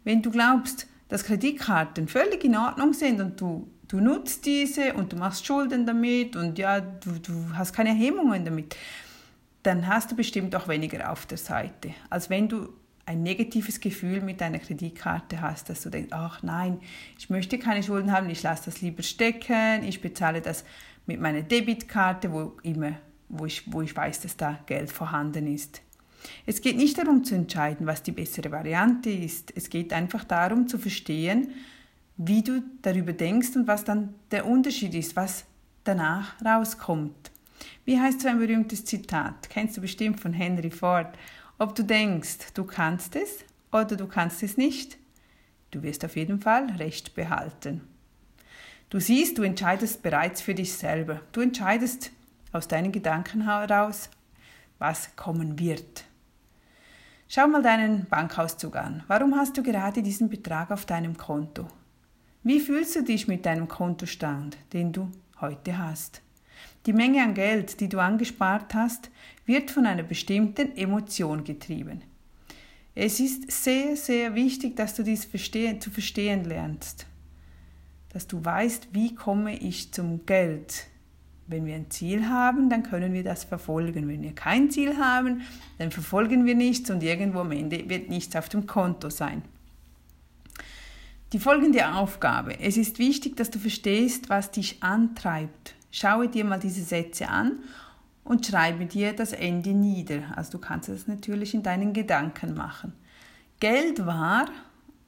Wenn 0.04 0.22
du 0.22 0.32
glaubst, 0.32 0.88
dass 1.08 1.24
Kreditkarten 1.24 2.08
völlig 2.08 2.44
in 2.44 2.58
Ordnung 2.58 2.94
sind 2.94 3.22
und 3.22 3.40
du, 3.40 3.70
du 3.88 4.02
nutzt 4.02 4.46
diese 4.46 4.94
und 4.94 5.14
du 5.14 5.16
machst 5.16 5.46
Schulden 5.46 5.86
damit 5.86 6.36
und 6.36 6.60
ja, 6.60 6.82
du, 6.82 7.12
du 7.20 7.34
hast 7.54 7.74
keine 7.74 7.94
Hemmungen 7.94 8.44
damit, 8.44 8.76
dann 9.64 9.88
hast 9.88 10.12
du 10.12 10.16
bestimmt 10.16 10.54
auch 10.56 10.68
weniger 10.68 11.12
auf 11.12 11.26
der 11.26 11.38
Seite, 11.38 11.94
als 12.10 12.30
wenn 12.30 12.50
du 12.50 12.70
ein 13.06 13.24
negatives 13.24 13.80
Gefühl 13.80 14.20
mit 14.20 14.42
deiner 14.42 14.60
Kreditkarte 14.60 15.40
hast, 15.40 15.70
dass 15.70 15.82
du 15.82 15.90
denkst, 15.90 16.10
ach 16.12 16.44
nein, 16.44 16.82
ich 17.18 17.30
möchte 17.30 17.58
keine 17.58 17.82
Schulden 17.82 18.12
haben, 18.12 18.30
ich 18.30 18.44
lasse 18.44 18.66
das 18.66 18.82
lieber 18.82 19.02
stecken, 19.02 19.84
ich 19.84 20.02
bezahle 20.02 20.42
das 20.42 20.66
mit 21.08 21.20
meiner 21.20 21.42
Debitkarte, 21.42 22.32
wo 22.32 22.58
immer, 22.64 22.94
wo 23.30 23.46
ich, 23.46 23.64
wo 23.72 23.82
ich 23.82 23.96
weiß, 23.96 24.22
dass 24.22 24.38
da 24.38 24.60
Geld 24.66 24.92
vorhanden 24.92 25.48
ist. 25.48 25.82
Es 26.46 26.62
geht 26.62 26.78
nicht 26.78 26.98
darum 26.98 27.24
zu 27.24 27.36
entscheiden, 27.36 27.88
was 27.88 28.04
die 28.04 28.12
bessere 28.12 28.52
Variante 28.52 29.10
ist. 29.10 29.52
Es 29.56 29.70
geht 29.70 29.94
einfach 29.94 30.24
darum 30.24 30.68
zu 30.68 30.78
verstehen, 30.78 31.52
wie 32.18 32.44
du 32.44 32.64
darüber 32.82 33.14
denkst 33.14 33.56
und 33.56 33.68
was 33.68 33.84
dann 33.84 34.16
der 34.32 34.46
Unterschied 34.46 34.94
ist, 34.94 35.16
was 35.16 35.46
danach 35.84 36.34
rauskommt. 36.44 37.32
Wie 37.86 38.00
heißt 38.00 38.22
so 38.22 38.28
ein 38.28 38.40
berühmtes 38.40 38.86
Zitat? 38.86 39.50
Kennst 39.50 39.78
du 39.78 39.82
bestimmt 39.82 40.20
von 40.20 40.34
Henry 40.34 40.72
Ford. 40.72 41.18
Ob 41.60 41.74
du 41.74 41.84
denkst, 41.84 42.54
du 42.54 42.66
kannst 42.66 43.16
es 43.16 43.46
oder 43.72 43.96
du 43.96 44.08
kannst 44.08 44.44
es 44.44 44.58
nicht, 44.58 44.98
du 45.72 45.82
wirst 45.84 46.04
auf 46.06 46.16
jeden 46.16 46.40
Fall 46.40 46.70
Recht 46.78 47.16
behalten. 47.16 47.82
Du 48.90 49.00
siehst, 49.02 49.38
du 49.38 49.44
entscheidest 49.44 50.02
bereits 50.02 50.42
für 50.42 50.56
dich 50.56 50.74
selber. 50.74 51.20
Du 51.34 51.42
entscheidest 51.42 52.12
aus 52.54 52.70
deinen 52.70 52.94
Gedanken 52.94 53.44
heraus, 53.44 54.10
was 54.80 55.14
kommen 55.18 55.60
wird. 55.60 56.06
Schau 57.28 57.48
mal 57.48 57.62
deinen 57.62 58.06
Bankauszug 58.06 58.78
an. 58.78 59.04
Warum 59.08 59.36
hast 59.36 59.58
du 59.58 59.64
gerade 59.64 60.02
diesen 60.02 60.30
Betrag 60.30 60.72
auf 60.72 60.86
deinem 60.86 61.18
Konto? 61.18 61.68
Wie 62.44 62.62
fühlst 62.62 62.96
du 62.96 63.04
dich 63.04 63.28
mit 63.28 63.46
deinem 63.46 63.68
Kontostand, 63.68 64.58
den 64.72 64.94
du 64.94 65.12
heute 65.42 65.78
hast? 65.78 66.22
Die 66.86 66.94
Menge 66.94 67.22
an 67.22 67.34
Geld, 67.34 67.82
die 67.82 67.90
du 67.90 68.00
angespart 68.00 68.74
hast, 68.74 69.12
wird 69.46 69.70
von 69.70 69.86
einer 69.86 70.04
bestimmten 70.04 70.78
Emotion 70.78 71.44
getrieben. 71.44 72.04
Es 72.96 73.20
ist 73.20 73.52
sehr, 73.52 73.98
sehr 73.98 74.34
wichtig, 74.34 74.78
dass 74.78 74.96
du 74.96 75.04
dies 75.04 75.30
zu 75.30 75.92
verstehen 75.92 76.46
lernst. 76.46 77.06
Dass 78.18 78.26
du 78.26 78.44
weißt, 78.44 78.88
wie 78.94 79.14
komme 79.14 79.56
ich 79.60 79.92
zum 79.92 80.26
Geld. 80.26 80.88
Wenn 81.46 81.68
wir 81.68 81.76
ein 81.76 81.92
Ziel 81.92 82.28
haben, 82.28 82.68
dann 82.68 82.82
können 82.82 83.14
wir 83.14 83.24
das 83.24 83.44
verfolgen. 83.44 84.08
Wenn 84.08 84.24
wir 84.24 84.34
kein 84.34 84.72
Ziel 84.72 84.98
haben, 84.98 85.42
dann 85.78 85.92
verfolgen 85.92 86.48
wir 86.48 86.56
nichts 86.56 86.90
und 86.90 87.04
irgendwo 87.04 87.42
am 87.42 87.52
Ende 87.52 87.88
wird 87.88 88.10
nichts 88.10 88.36
auf 88.36 88.50
dem 88.50 88.66
Konto 88.66 89.12
sein. 89.12 89.44
Die 91.32 91.38
folgende 91.38 91.94
Aufgabe. 91.94 92.60
Es 92.60 92.76
ist 92.76 92.98
wichtig, 92.98 93.38
dass 93.38 93.52
du 93.52 93.60
verstehst, 93.60 94.30
was 94.30 94.50
dich 94.50 94.82
antreibt. 94.82 95.76
Schaue 95.92 96.28
dir 96.28 96.44
mal 96.44 96.60
diese 96.60 96.82
Sätze 96.82 97.30
an 97.30 97.60
und 98.24 98.48
schreibe 98.48 98.88
dir 98.88 99.14
das 99.14 99.32
Ende 99.32 99.76
nieder. 99.76 100.24
Also 100.36 100.54
du 100.54 100.58
kannst 100.58 100.90
das 100.90 101.06
natürlich 101.06 101.54
in 101.54 101.62
deinen 101.62 101.94
Gedanken 101.94 102.56
machen. 102.56 102.94
Geld 103.60 104.08
war, 104.08 104.48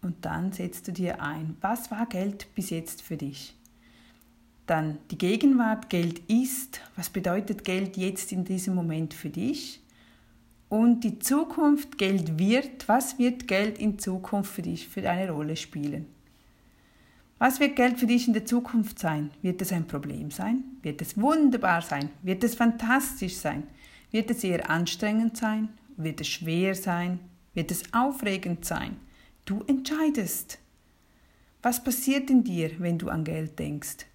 und 0.01 0.25
dann 0.25 0.51
setzt 0.51 0.87
du 0.87 0.91
dir 0.91 1.21
ein, 1.21 1.57
was 1.61 1.91
war 1.91 2.05
Geld 2.05 2.47
bis 2.55 2.69
jetzt 2.69 3.01
für 3.01 3.17
dich? 3.17 3.55
Dann 4.65 4.99
die 5.11 5.17
Gegenwart, 5.17 5.89
Geld 5.89 6.19
ist, 6.29 6.81
was 6.95 7.09
bedeutet 7.09 7.63
Geld 7.63 7.97
jetzt 7.97 8.31
in 8.31 8.45
diesem 8.45 8.75
Moment 8.75 9.13
für 9.13 9.29
dich? 9.29 9.81
Und 10.69 11.03
die 11.03 11.17
Zukunft, 11.17 11.97
Geld 11.97 12.37
wird, 12.37 12.87
was 12.87 13.17
wird 13.17 13.47
Geld 13.47 13.79
in 13.79 13.97
Zukunft 13.97 14.53
für 14.53 14.61
dich 14.61 14.87
für 14.87 15.09
eine 15.09 15.31
Rolle 15.31 15.55
spielen? 15.55 16.05
Was 17.39 17.59
wird 17.59 17.75
Geld 17.75 17.97
für 17.97 18.05
dich 18.05 18.27
in 18.27 18.33
der 18.33 18.45
Zukunft 18.45 18.99
sein? 18.99 19.31
Wird 19.41 19.61
es 19.61 19.71
ein 19.71 19.87
Problem 19.87 20.29
sein? 20.29 20.63
Wird 20.83 21.01
es 21.01 21.19
wunderbar 21.19 21.81
sein? 21.81 22.09
Wird 22.21 22.43
es 22.43 22.53
fantastisch 22.53 23.37
sein? 23.37 23.63
Wird 24.11 24.29
es 24.29 24.43
eher 24.43 24.69
anstrengend 24.69 25.37
sein? 25.37 25.69
Wird 25.97 26.21
es 26.21 26.27
schwer 26.27 26.75
sein? 26.75 27.19
Wird 27.53 27.71
es 27.71 27.93
aufregend 27.93 28.65
sein? 28.65 28.97
Du 29.49 29.63
entscheidest. 29.65 30.59
Was 31.63 31.83
passiert 31.83 32.29
in 32.29 32.43
dir, 32.43 32.69
wenn 32.77 32.99
du 32.99 33.09
an 33.09 33.23
Geld 33.23 33.57
denkst? 33.57 34.05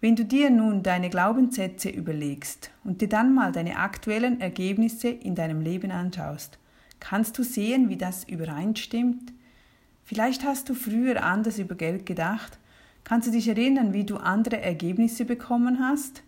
Wenn 0.00 0.16
du 0.16 0.24
dir 0.24 0.50
nun 0.50 0.82
deine 0.82 1.08
Glaubenssätze 1.08 1.88
überlegst 1.88 2.72
und 2.82 3.00
dir 3.00 3.08
dann 3.08 3.32
mal 3.32 3.52
deine 3.52 3.76
aktuellen 3.76 4.40
Ergebnisse 4.40 5.06
in 5.06 5.36
deinem 5.36 5.60
Leben 5.60 5.92
anschaust, 5.92 6.58
kannst 6.98 7.38
du 7.38 7.44
sehen, 7.44 7.88
wie 7.88 7.96
das 7.96 8.24
übereinstimmt 8.24 9.32
Vielleicht 10.02 10.42
hast 10.42 10.68
du 10.68 10.74
früher 10.74 11.22
anders 11.22 11.60
über 11.60 11.76
Geld 11.76 12.04
gedacht. 12.04 12.58
Kannst 13.04 13.28
du 13.28 13.32
dich 13.32 13.46
erinnern, 13.46 13.92
wie 13.92 14.02
du 14.02 14.16
andere 14.16 14.60
Ergebnisse 14.60 15.24
bekommen 15.24 15.78
hast? 15.78 16.24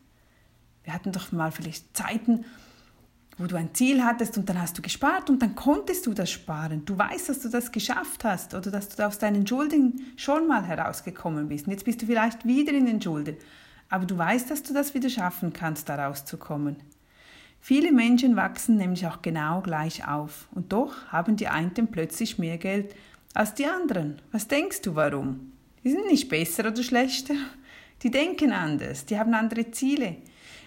Wir 0.84 0.94
hatten 0.94 1.10
doch 1.10 1.32
mal 1.32 1.50
vielleicht 1.50 1.96
Zeiten, 1.96 2.44
wo 3.38 3.46
du 3.46 3.56
ein 3.56 3.72
Ziel 3.72 4.04
hattest 4.04 4.36
und 4.36 4.48
dann 4.48 4.60
hast 4.60 4.76
du 4.76 4.82
gespart 4.82 5.30
und 5.30 5.40
dann 5.40 5.54
konntest 5.54 6.06
du 6.06 6.12
das 6.12 6.30
sparen. 6.30 6.84
Du 6.84 6.98
weißt, 6.98 7.28
dass 7.28 7.40
du 7.40 7.48
das 7.48 7.72
geschafft 7.72 8.24
hast 8.24 8.54
oder 8.54 8.70
dass 8.70 8.88
du 8.88 9.06
aus 9.06 9.18
deinen 9.18 9.46
Schulden 9.46 10.12
schon 10.16 10.48
mal 10.48 10.64
herausgekommen 10.64 11.48
bist. 11.48 11.66
Und 11.66 11.72
jetzt 11.72 11.84
bist 11.84 12.02
du 12.02 12.06
vielleicht 12.06 12.44
wieder 12.46 12.72
in 12.72 12.86
den 12.86 13.00
Schulden. 13.00 13.36
Aber 13.88 14.04
du 14.04 14.18
weißt, 14.18 14.50
dass 14.50 14.62
du 14.64 14.74
das 14.74 14.92
wieder 14.94 15.08
schaffen 15.08 15.52
kannst, 15.52 15.88
da 15.88 16.04
rauszukommen. 16.06 16.76
Viele 17.60 17.92
Menschen 17.92 18.36
wachsen 18.36 18.76
nämlich 18.76 19.06
auch 19.06 19.22
genau 19.22 19.60
gleich 19.60 20.06
auf 20.06 20.48
und 20.52 20.72
doch 20.72 21.06
haben 21.08 21.36
die 21.36 21.48
einen 21.48 21.88
plötzlich 21.90 22.38
mehr 22.38 22.58
Geld 22.58 22.94
als 23.34 23.54
die 23.54 23.66
anderen. 23.66 24.20
Was 24.32 24.48
denkst 24.48 24.82
du 24.82 24.94
warum? 24.94 25.52
Die 25.84 25.90
sind 25.90 26.06
nicht 26.06 26.28
besser 26.28 26.68
oder 26.68 26.82
schlechter. 26.82 27.34
Die 28.02 28.10
denken 28.10 28.52
anders, 28.52 29.06
die 29.06 29.18
haben 29.18 29.34
andere 29.34 29.70
Ziele. 29.70 30.16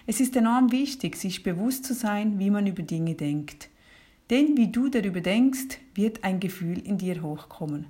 Es 0.06 0.20
ist 0.20 0.36
enorm 0.36 0.72
wichtig, 0.72 1.16
sich 1.16 1.42
bewusst 1.42 1.84
zu 1.84 1.94
sein, 1.94 2.38
wie 2.38 2.50
man 2.50 2.66
über 2.66 2.82
Dinge 2.82 3.14
denkt. 3.14 3.68
Denn 4.30 4.56
wie 4.56 4.68
du 4.68 4.88
darüber 4.88 5.20
denkst, 5.20 5.78
wird 5.94 6.24
ein 6.24 6.40
Gefühl 6.40 6.78
in 6.78 6.98
dir 6.98 7.22
hochkommen. 7.22 7.86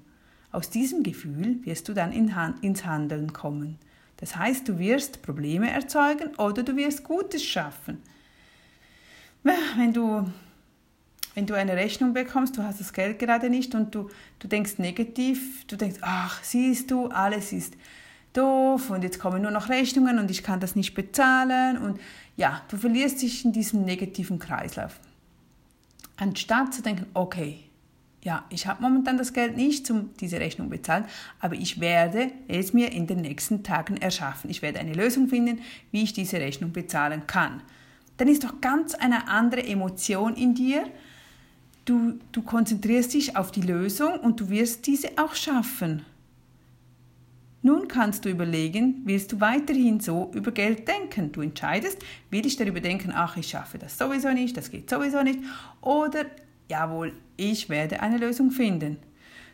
Aus 0.50 0.70
diesem 0.70 1.02
Gefühl 1.02 1.64
wirst 1.64 1.88
du 1.88 1.94
dann 1.94 2.12
in 2.12 2.32
ins 2.60 2.84
Handeln 2.84 3.32
kommen. 3.32 3.78
Das 4.18 4.36
heißt, 4.36 4.68
du 4.68 4.78
wirst 4.78 5.22
Probleme 5.22 5.70
erzeugen 5.70 6.34
oder 6.36 6.62
du 6.62 6.76
wirst 6.76 7.04
Gutes 7.04 7.42
schaffen. 7.44 7.98
Wenn 9.42 9.92
du 9.92 10.26
wenn 11.34 11.46
du 11.46 11.54
eine 11.54 11.76
Rechnung 11.76 12.12
bekommst, 12.12 12.58
du 12.58 12.62
hast 12.62 12.78
das 12.78 12.92
Geld 12.92 13.18
gerade 13.18 13.48
nicht 13.48 13.74
und 13.74 13.94
du, 13.94 14.10
du 14.38 14.48
denkst 14.48 14.78
negativ, 14.78 15.64
du 15.66 15.76
denkst, 15.76 15.98
ach, 16.02 16.42
siehst 16.44 16.90
du, 16.90 17.06
alles 17.06 17.52
ist 17.52 17.74
doof 18.32 18.90
und 18.90 19.02
jetzt 19.02 19.18
kommen 19.18 19.42
nur 19.42 19.50
noch 19.50 19.68
Rechnungen 19.68 20.18
und 20.18 20.30
ich 20.30 20.42
kann 20.42 20.60
das 20.60 20.76
nicht 20.76 20.94
bezahlen 20.94 21.78
und 21.78 22.00
ja, 22.36 22.62
du 22.68 22.76
verlierst 22.76 23.22
dich 23.22 23.44
in 23.44 23.52
diesem 23.52 23.84
negativen 23.84 24.38
Kreislauf. 24.38 24.98
Anstatt 26.16 26.74
zu 26.74 26.82
denken, 26.82 27.06
okay, 27.14 27.58
ja, 28.22 28.44
ich 28.50 28.66
habe 28.66 28.82
momentan 28.82 29.18
das 29.18 29.32
Geld 29.32 29.56
nicht, 29.56 29.90
um 29.90 30.10
diese 30.20 30.38
Rechnung 30.38 30.70
bezahlen, 30.70 31.04
aber 31.40 31.56
ich 31.56 31.80
werde 31.80 32.30
es 32.46 32.72
mir 32.72 32.92
in 32.92 33.06
den 33.06 33.20
nächsten 33.20 33.64
Tagen 33.64 33.96
erschaffen. 33.96 34.48
Ich 34.48 34.62
werde 34.62 34.78
eine 34.78 34.94
Lösung 34.94 35.28
finden, 35.28 35.60
wie 35.90 36.04
ich 36.04 36.12
diese 36.12 36.38
Rechnung 36.38 36.72
bezahlen 36.72 37.26
kann. 37.26 37.62
Dann 38.18 38.28
ist 38.28 38.44
doch 38.44 38.60
ganz 38.60 38.94
eine 38.94 39.28
andere 39.28 39.66
Emotion 39.66 40.36
in 40.36 40.54
dir, 40.54 40.84
Du, 41.84 42.20
du 42.30 42.42
konzentrierst 42.42 43.12
dich 43.12 43.36
auf 43.36 43.50
die 43.50 43.60
Lösung 43.60 44.20
und 44.20 44.38
du 44.38 44.50
wirst 44.50 44.86
diese 44.86 45.08
auch 45.16 45.34
schaffen. 45.34 46.04
Nun 47.64 47.86
kannst 47.86 48.24
du 48.24 48.28
überlegen, 48.28 49.02
willst 49.04 49.32
du 49.32 49.40
weiterhin 49.40 50.00
so 50.00 50.32
über 50.34 50.50
Geld 50.50 50.88
denken? 50.88 51.30
Du 51.30 51.40
entscheidest, 51.42 51.98
will 52.28 52.44
ich 52.44 52.56
darüber 52.56 52.80
denken, 52.80 53.12
ach, 53.14 53.36
ich 53.36 53.48
schaffe 53.48 53.78
das 53.78 53.96
sowieso 53.96 54.30
nicht, 54.30 54.56
das 54.56 54.70
geht 54.70 54.90
sowieso 54.90 55.22
nicht, 55.22 55.38
oder 55.80 56.26
jawohl, 56.68 57.12
ich 57.36 57.68
werde 57.68 58.00
eine 58.00 58.18
Lösung 58.18 58.50
finden. 58.50 58.96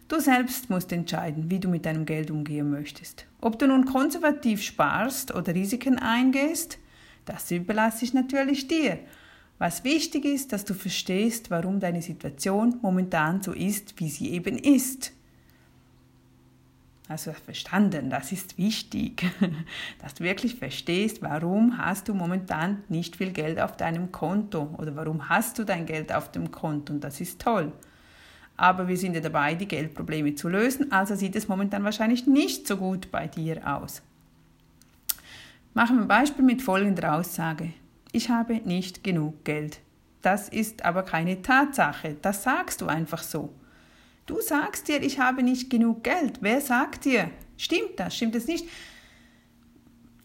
Du 0.08 0.20
selbst 0.20 0.70
musst 0.70 0.90
entscheiden, 0.90 1.50
wie 1.50 1.60
du 1.60 1.68
mit 1.68 1.84
deinem 1.84 2.06
Geld 2.06 2.30
umgehen 2.30 2.70
möchtest. 2.70 3.26
Ob 3.42 3.58
du 3.58 3.66
nun 3.66 3.84
konservativ 3.84 4.62
sparst 4.62 5.34
oder 5.34 5.54
Risiken 5.54 5.98
eingehst, 5.98 6.78
das 7.26 7.50
überlasse 7.50 8.06
ich 8.06 8.14
natürlich 8.14 8.68
dir. 8.68 8.98
Was 9.58 9.84
wichtig 9.84 10.24
ist, 10.24 10.54
dass 10.54 10.64
du 10.64 10.72
verstehst, 10.72 11.50
warum 11.50 11.78
deine 11.78 12.00
Situation 12.00 12.78
momentan 12.80 13.42
so 13.42 13.52
ist, 13.52 14.00
wie 14.00 14.08
sie 14.08 14.30
eben 14.30 14.56
ist. 14.56 15.12
Also 17.08 17.32
verstanden, 17.32 18.10
das 18.10 18.32
ist 18.32 18.58
wichtig, 18.58 19.24
dass 20.02 20.14
du 20.14 20.24
wirklich 20.24 20.56
verstehst, 20.56 21.22
warum 21.22 21.78
hast 21.78 22.08
du 22.08 22.14
momentan 22.14 22.82
nicht 22.88 23.16
viel 23.16 23.32
Geld 23.32 23.58
auf 23.58 23.76
deinem 23.76 24.12
Konto 24.12 24.74
oder 24.76 24.94
warum 24.94 25.28
hast 25.28 25.58
du 25.58 25.64
dein 25.64 25.86
Geld 25.86 26.12
auf 26.12 26.30
dem 26.30 26.50
Konto 26.50 26.92
und 26.92 27.02
das 27.02 27.20
ist 27.20 27.40
toll. 27.40 27.72
Aber 28.58 28.88
wir 28.88 28.96
sind 28.96 29.14
ja 29.14 29.20
dabei, 29.20 29.54
die 29.54 29.68
Geldprobleme 29.68 30.34
zu 30.34 30.48
lösen, 30.48 30.92
also 30.92 31.14
sieht 31.14 31.34
es 31.34 31.48
momentan 31.48 31.84
wahrscheinlich 31.84 32.26
nicht 32.26 32.66
so 32.66 32.76
gut 32.76 33.10
bei 33.10 33.26
dir 33.26 33.66
aus. 33.66 34.02
Machen 35.72 35.96
wir 35.96 36.02
ein 36.02 36.08
Beispiel 36.08 36.44
mit 36.44 36.60
folgender 36.60 37.14
Aussage 37.14 37.72
ich 38.12 38.30
habe 38.30 38.54
nicht 38.54 39.04
genug 39.04 39.44
Geld. 39.44 39.80
Das 40.22 40.48
ist 40.48 40.84
aber 40.84 41.02
keine 41.02 41.42
Tatsache, 41.42 42.16
das 42.20 42.42
sagst 42.42 42.80
du 42.80 42.86
einfach 42.86 43.22
so. 43.22 43.52
Du 44.28 44.42
sagst 44.42 44.88
dir, 44.88 45.02
ich 45.02 45.18
habe 45.18 45.42
nicht 45.42 45.70
genug 45.70 46.04
Geld. 46.04 46.40
Wer 46.42 46.60
sagt 46.60 47.06
dir? 47.06 47.30
Stimmt 47.56 47.92
das? 47.96 48.14
Stimmt 48.14 48.34
das 48.34 48.46
nicht? 48.46 48.68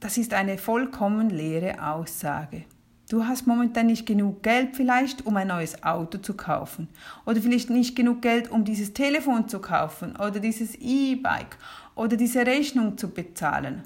Das 0.01 0.17
ist 0.17 0.33
eine 0.33 0.57
vollkommen 0.57 1.29
leere 1.29 1.81
Aussage. 1.81 2.65
Du 3.09 3.25
hast 3.25 3.47
momentan 3.47 3.85
nicht 3.85 4.05
genug 4.05 4.43
Geld 4.43 4.75
vielleicht, 4.75 5.25
um 5.25 5.37
ein 5.37 5.47
neues 5.47 5.83
Auto 5.83 6.17
zu 6.17 6.33
kaufen. 6.33 6.89
Oder 7.25 7.41
vielleicht 7.41 7.69
nicht 7.69 7.95
genug 7.95 8.21
Geld, 8.21 8.51
um 8.51 8.65
dieses 8.65 8.91
Telefon 8.91 9.47
zu 9.47 9.59
kaufen 9.59 10.17
oder 10.17 10.41
dieses 10.41 10.75
E-Bike 10.75 11.57
oder 11.95 12.17
diese 12.17 12.45
Rechnung 12.45 12.97
zu 12.97 13.09
bezahlen. 13.09 13.83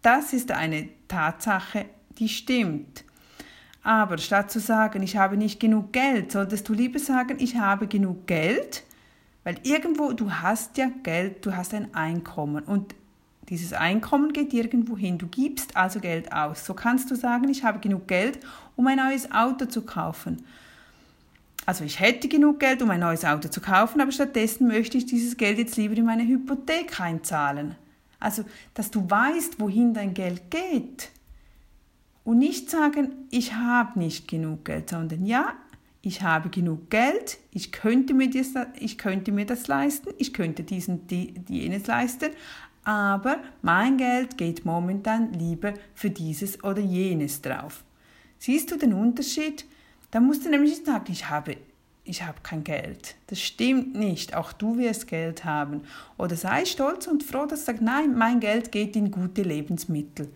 Das 0.00 0.32
ist 0.32 0.52
eine 0.52 0.90
Tatsache, 1.08 1.86
die 2.18 2.28
stimmt. 2.28 3.02
Aber 3.82 4.18
statt 4.18 4.52
zu 4.52 4.60
sagen, 4.60 5.02
ich 5.02 5.16
habe 5.16 5.36
nicht 5.36 5.58
genug 5.58 5.92
Geld, 5.92 6.30
solltest 6.30 6.68
du 6.68 6.72
lieber 6.72 7.00
sagen, 7.00 7.38
ich 7.40 7.56
habe 7.56 7.88
genug 7.88 8.28
Geld, 8.28 8.84
weil 9.46 9.60
irgendwo, 9.62 10.12
du 10.12 10.32
hast 10.32 10.76
ja 10.76 10.90
Geld, 11.04 11.46
du 11.46 11.54
hast 11.54 11.72
ein 11.72 11.94
Einkommen 11.94 12.64
und 12.64 12.96
dieses 13.48 13.72
Einkommen 13.72 14.32
geht 14.32 14.52
irgendwo 14.52 14.96
hin. 14.96 15.18
Du 15.18 15.28
gibst 15.28 15.76
also 15.76 16.00
Geld 16.00 16.32
aus. 16.32 16.66
So 16.66 16.74
kannst 16.74 17.12
du 17.12 17.14
sagen, 17.14 17.48
ich 17.48 17.62
habe 17.62 17.78
genug 17.78 18.08
Geld, 18.08 18.40
um 18.74 18.88
ein 18.88 18.96
neues 18.96 19.30
Auto 19.30 19.66
zu 19.66 19.82
kaufen. 19.82 20.44
Also 21.64 21.84
ich 21.84 22.00
hätte 22.00 22.26
genug 22.26 22.58
Geld, 22.58 22.82
um 22.82 22.90
ein 22.90 22.98
neues 22.98 23.24
Auto 23.24 23.46
zu 23.46 23.60
kaufen, 23.60 24.00
aber 24.00 24.10
stattdessen 24.10 24.66
möchte 24.66 24.98
ich 24.98 25.06
dieses 25.06 25.36
Geld 25.36 25.58
jetzt 25.58 25.76
lieber 25.76 25.96
in 25.96 26.06
meine 26.06 26.26
Hypothek 26.26 26.98
einzahlen. 26.98 27.76
Also, 28.18 28.44
dass 28.74 28.90
du 28.90 29.08
weißt, 29.08 29.60
wohin 29.60 29.94
dein 29.94 30.12
Geld 30.12 30.50
geht. 30.50 31.10
Und 32.24 32.38
nicht 32.40 32.68
sagen, 32.68 33.12
ich 33.30 33.54
habe 33.54 33.96
nicht 33.96 34.26
genug 34.26 34.64
Geld, 34.64 34.90
sondern 34.90 35.24
ja, 35.24 35.54
ich 36.06 36.22
habe 36.22 36.50
genug 36.50 36.88
Geld, 36.88 37.38
ich 37.50 37.72
könnte 37.72 38.14
mir 38.14 38.30
das, 38.30 38.52
ich 38.78 38.96
könnte 38.96 39.32
mir 39.32 39.44
das 39.44 39.66
leisten, 39.66 40.10
ich 40.18 40.32
könnte 40.32 40.62
diesen, 40.62 41.08
die, 41.08 41.34
jenes 41.48 41.88
leisten, 41.88 42.30
aber 42.84 43.38
mein 43.60 43.96
Geld 43.96 44.38
geht 44.38 44.64
momentan 44.64 45.32
lieber 45.32 45.74
für 45.94 46.10
dieses 46.10 46.62
oder 46.62 46.80
jenes 46.80 47.42
drauf. 47.42 47.82
Siehst 48.38 48.70
du 48.70 48.76
den 48.76 48.92
Unterschied? 48.92 49.64
Da 50.12 50.20
musst 50.20 50.44
du 50.44 50.50
nämlich 50.50 50.70
nicht 50.70 50.86
sagen, 50.86 51.10
ich 51.10 51.28
habe, 51.28 51.56
ich 52.04 52.22
habe 52.22 52.38
kein 52.44 52.62
Geld. 52.62 53.16
Das 53.26 53.40
stimmt 53.40 53.96
nicht. 53.96 54.36
Auch 54.36 54.52
du 54.52 54.78
wirst 54.78 55.08
Geld 55.08 55.44
haben. 55.44 55.82
Oder 56.18 56.36
sei 56.36 56.66
stolz 56.66 57.08
und 57.08 57.24
froh, 57.24 57.46
dass 57.46 57.60
du 57.60 57.66
sagst, 57.66 57.82
nein, 57.82 58.16
mein 58.16 58.38
Geld 58.38 58.70
geht 58.70 58.94
in 58.94 59.10
gute 59.10 59.42
Lebensmittel. 59.42 60.32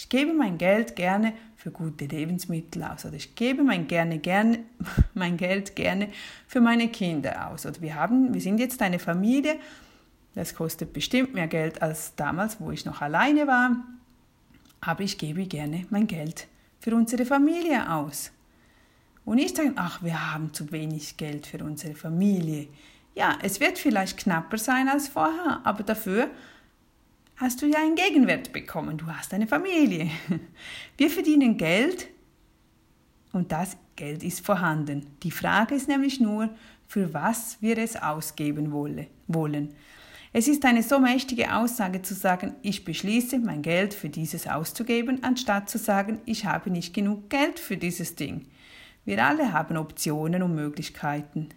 Ich 0.00 0.08
gebe 0.08 0.32
mein 0.32 0.56
Geld 0.56 0.96
gerne 0.96 1.34
für 1.56 1.70
gute 1.70 2.06
Lebensmittel 2.06 2.82
aus 2.84 3.04
oder 3.04 3.16
ich 3.16 3.34
gebe 3.34 3.62
mein, 3.62 3.86
gerne, 3.86 4.18
gerne, 4.18 4.60
mein 5.14 5.36
Geld 5.36 5.76
gerne 5.76 6.08
für 6.48 6.62
meine 6.62 6.88
Kinder 6.88 7.50
aus. 7.50 7.66
Oder 7.66 7.82
wir, 7.82 7.96
haben, 7.96 8.32
wir 8.32 8.40
sind 8.40 8.58
jetzt 8.60 8.80
eine 8.80 8.98
Familie, 8.98 9.56
das 10.34 10.54
kostet 10.54 10.94
bestimmt 10.94 11.34
mehr 11.34 11.48
Geld 11.48 11.82
als 11.82 12.14
damals, 12.16 12.58
wo 12.62 12.70
ich 12.70 12.86
noch 12.86 13.02
alleine 13.02 13.46
war, 13.46 13.76
aber 14.80 15.02
ich 15.02 15.18
gebe 15.18 15.44
gerne 15.44 15.84
mein 15.90 16.06
Geld 16.06 16.46
für 16.78 16.94
unsere 16.94 17.26
Familie 17.26 17.92
aus. 17.92 18.32
Und 19.26 19.36
nicht 19.36 19.54
sagen, 19.54 19.74
ach, 19.76 20.02
wir 20.02 20.32
haben 20.32 20.54
zu 20.54 20.72
wenig 20.72 21.18
Geld 21.18 21.46
für 21.46 21.62
unsere 21.62 21.94
Familie. 21.94 22.68
Ja, 23.14 23.36
es 23.42 23.60
wird 23.60 23.78
vielleicht 23.78 24.16
knapper 24.16 24.56
sein 24.56 24.88
als 24.88 25.08
vorher, 25.08 25.60
aber 25.64 25.82
dafür 25.82 26.30
hast 27.40 27.62
du 27.62 27.66
ja 27.66 27.78
einen 27.78 27.94
Gegenwert 27.94 28.52
bekommen. 28.52 28.98
Du 28.98 29.06
hast 29.06 29.32
eine 29.32 29.46
Familie. 29.46 30.10
Wir 30.98 31.10
verdienen 31.10 31.56
Geld 31.56 32.08
und 33.32 33.50
das 33.50 33.78
Geld 33.96 34.22
ist 34.22 34.44
vorhanden. 34.44 35.06
Die 35.22 35.30
Frage 35.30 35.74
ist 35.74 35.88
nämlich 35.88 36.20
nur, 36.20 36.50
für 36.86 37.14
was 37.14 37.56
wir 37.60 37.78
es 37.78 37.94
ausgeben 37.96 38.72
wollen. 38.72 39.74
Es 40.32 40.48
ist 40.48 40.64
eine 40.64 40.82
so 40.82 40.98
mächtige 40.98 41.54
Aussage 41.54 42.02
zu 42.02 42.14
sagen, 42.14 42.56
ich 42.62 42.84
beschließe, 42.84 43.38
mein 43.38 43.62
Geld 43.62 43.94
für 43.94 44.08
dieses 44.08 44.46
auszugeben, 44.46 45.22
anstatt 45.22 45.70
zu 45.70 45.78
sagen, 45.78 46.20
ich 46.24 46.46
habe 46.46 46.70
nicht 46.70 46.92
genug 46.92 47.30
Geld 47.30 47.58
für 47.58 47.76
dieses 47.76 48.16
Ding. 48.16 48.46
Wir 49.04 49.24
alle 49.24 49.52
haben 49.52 49.76
Optionen 49.76 50.42
und 50.42 50.54
Möglichkeiten. 50.54 51.48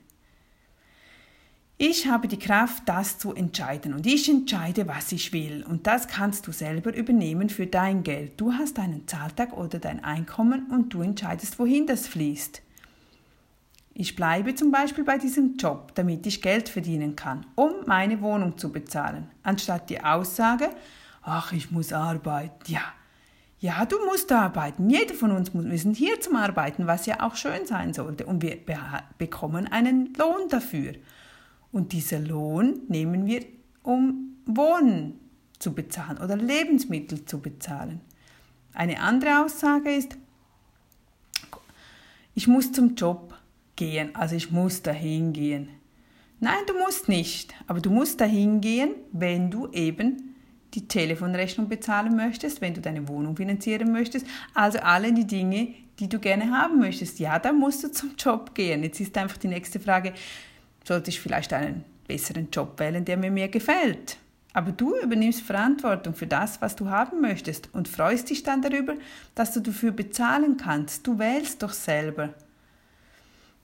Ich 1.86 2.08
habe 2.08 2.30
die 2.30 2.39
Kraft, 2.39 2.84
das 2.86 3.17
zu 3.17 3.34
entscheiden 3.34 3.93
und 3.93 4.08
ich 4.08 4.30
entscheide, 4.30 4.88
was 4.88 5.12
ich 5.12 5.34
will 5.34 5.65
und 5.67 5.86
das 5.86 6.08
kannst 6.08 6.48
du 6.48 6.54
selber 6.54 6.96
übernehmen 6.96 7.50
für 7.50 7.67
dein 7.67 8.04
Geld. 8.04 8.39
Du 8.39 8.54
hast 8.54 8.78
deinen 8.78 9.06
Zahltag 9.06 9.52
oder 9.52 9.80
dein 9.80 10.02
Einkommen 10.02 10.67
und 10.72 10.93
du 10.93 11.02
entscheidest, 11.02 11.60
wohin 11.60 11.86
das 11.86 12.08
fließt. 12.08 12.62
Ich 13.96 14.15
bleibe 14.15 14.56
zum 14.56 14.72
Beispiel 14.72 15.04
bei 15.04 15.17
diesem 15.17 15.58
Job, 15.58 15.93
damit 15.96 16.26
ich 16.26 16.41
Geld 16.41 16.69
verdienen 16.69 17.17
kann, 17.17 17.46
um 17.56 17.74
meine 17.86 18.22
Wohnung 18.22 18.58
zu 18.58 18.72
bezahlen, 18.72 19.30
anstatt 19.43 19.89
die 19.89 20.02
Aussage, 20.02 20.69
ach, 21.22 21.52
ich 21.52 21.69
muss 21.69 21.91
arbeiten. 21.91 22.63
Ja, 22.72 22.93
ja, 23.60 23.86
du 23.86 23.98
musst 24.06 24.32
arbeiten. 24.32 24.89
Jeder 24.89 25.15
von 25.15 25.32
uns 25.32 25.54
muss, 25.54 25.65
wir 25.65 25.91
hier 25.91 26.22
zum 26.22 26.38
Arbeiten, 26.38 26.88
was 26.88 27.08
ja 27.08 27.19
auch 27.19 27.36
schön 27.36 27.65
sein 27.65 27.93
sollte. 27.93 28.26
Und 28.26 28.41
wir 28.41 28.58
bekommen 29.17 29.67
einen 29.67 30.13
Lohn 30.13 30.48
dafür. 30.48 30.93
Und 31.73 31.91
dieser 31.91 32.19
Lohn 32.19 32.81
nehmen 32.88 33.25
wir, 33.25 33.43
um 33.81 34.38
Wohnen 34.45 35.19
zu 35.59 35.73
bezahlen 35.73 36.19
oder 36.19 36.38
Lebensmittel 36.38 37.25
zu 37.25 37.39
bezahlen. 37.39 37.99
Eine 38.73 38.99
andere 39.01 39.43
Aussage 39.43 39.93
ist, 39.93 40.17
ich 42.36 42.47
muss 42.47 42.71
zum 42.71 42.95
Job 42.95 43.33
gehen, 43.75 44.15
also 44.15 44.36
ich 44.36 44.51
muss 44.51 44.83
dahin 44.83 45.33
gehen. 45.33 45.69
Nein, 46.39 46.59
du 46.67 46.77
musst 46.77 47.09
nicht, 47.09 47.53
aber 47.67 47.79
du 47.79 47.89
musst 47.89 48.21
dahin 48.21 48.62
gehen, 48.62 48.91
wenn 49.12 49.49
du 49.49 49.67
eben 49.71 50.36
die 50.75 50.88
Telefonrechnung 50.88 51.69
bezahlen 51.69 52.15
möchtest, 52.15 52.62
wenn 52.62 52.73
du 52.73 52.81
deine 52.81 53.07
Wohnung 53.07 53.36
finanzieren 53.36 53.91
möchtest, 53.91 54.27
also 54.53 54.79
alle 54.79 55.12
die 55.12 55.27
Dinge, 55.27 55.73
die 55.99 56.09
du 56.09 56.19
gerne 56.19 56.51
haben 56.51 56.79
möchtest. 56.79 57.19
Ja, 57.19 57.39
dann 57.39 57.57
musst 57.59 57.83
du 57.83 57.91
zum 57.91 58.12
Job 58.17 58.53
gehen. 58.53 58.83
Jetzt 58.83 58.99
ist 58.99 59.17
einfach 59.17 59.38
die 59.38 59.47
nächste 59.47 59.79
Frage, 59.79 60.13
sollte 60.84 61.10
ich 61.10 61.19
vielleicht 61.19 61.54
einen 61.54 61.84
besseren 62.08 62.50
Job 62.52 62.80
wählen, 62.80 63.06
der 63.06 63.17
mir 63.17 63.32
mehr 63.32 63.50
gefällt? 63.50 64.17
Aber 64.54 64.72
du 64.72 64.96
übernimmst 64.96 65.41
Verantwortung 65.41 66.13
für 66.13 66.28
das, 66.28 66.62
was 66.62 66.76
du 66.76 66.89
haben 66.89 67.22
möchtest 67.22 67.74
und 67.74 67.88
freust 67.88 68.30
dich 68.30 68.43
dann 68.43 68.62
darüber, 68.62 68.93
dass 69.34 69.52
du 69.54 69.62
dafür 69.62 69.91
bezahlen 69.91 70.58
kannst. 70.58 71.08
Du 71.08 71.17
wählst 71.17 71.63
doch 71.63 71.74
selber. 71.74 72.34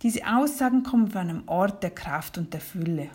Diese 0.02 0.26
Aussagen 0.26 0.82
kommen 0.82 1.12
von 1.12 1.22
einem 1.22 1.44
Ort 1.48 1.84
der 1.84 1.92
Kraft 1.92 2.38
und 2.38 2.54
der 2.54 2.62
Fülle. 2.62 3.10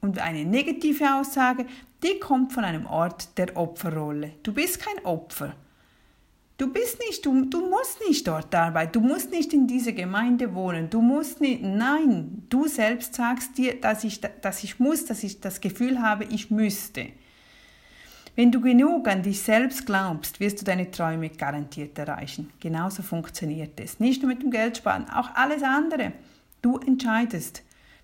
Und 0.00 0.18
eine 0.18 0.44
negative 0.44 1.14
Aussage, 1.14 1.66
die 2.02 2.18
kommt 2.18 2.52
von 2.52 2.64
einem 2.64 2.86
Ort 2.86 3.38
der 3.38 3.56
Opferrolle. 3.56 4.32
Du 4.42 4.52
bist 4.52 4.80
kein 4.80 5.04
Opfer. 5.04 5.54
Du 6.58 6.72
bist 6.72 6.98
nicht, 7.00 7.26
du, 7.26 7.44
du 7.44 7.68
musst 7.68 8.00
nicht 8.08 8.26
dort 8.26 8.54
arbeiten, 8.54 8.92
du 8.92 9.00
musst 9.00 9.30
nicht 9.30 9.52
in 9.52 9.66
dieser 9.66 9.92
Gemeinde 9.92 10.54
wohnen, 10.54 10.88
du 10.88 11.02
musst 11.02 11.42
nicht, 11.42 11.62
nein, 11.62 12.44
du 12.48 12.66
selbst 12.66 13.14
sagst 13.14 13.58
dir, 13.58 13.78
dass 13.78 14.04
ich, 14.04 14.22
dass 14.40 14.64
ich 14.64 14.80
muss, 14.80 15.04
dass 15.04 15.22
ich 15.22 15.40
das 15.40 15.60
Gefühl 15.60 16.00
habe, 16.00 16.24
ich 16.24 16.50
müsste. 16.50 17.08
Wenn 18.36 18.52
du 18.52 18.60
genug 18.62 19.06
an 19.08 19.22
dich 19.22 19.42
selbst 19.42 19.84
glaubst, 19.84 20.40
wirst 20.40 20.60
du 20.60 20.64
deine 20.64 20.90
Träume 20.90 21.28
garantiert 21.28 21.98
erreichen. 21.98 22.50
Genauso 22.60 23.02
funktioniert 23.02 23.78
es. 23.80 24.00
Nicht 24.00 24.22
nur 24.22 24.32
mit 24.32 24.42
dem 24.42 24.50
Geld 24.50 24.78
sparen, 24.78 25.08
auch 25.10 25.34
alles 25.34 25.62
andere. 25.62 26.12
Du 26.62 26.78
entscheidest. 26.78 27.62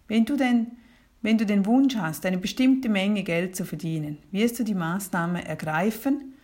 Wenn 0.08 0.24
du 0.24 0.36
den, 0.36 0.72
wenn 1.20 1.36
du 1.38 1.44
den 1.46 1.64
Wunsch 1.66 1.96
hast, 1.96 2.24
eine 2.26 2.38
bestimmte 2.38 2.88
Menge 2.88 3.22
Geld 3.22 3.56
zu 3.56 3.64
verdienen, 3.64 4.18
wirst 4.30 4.58
du 4.58 4.64
die 4.64 4.74
Maßnahme 4.74 5.46
ergreifen, 5.46 6.34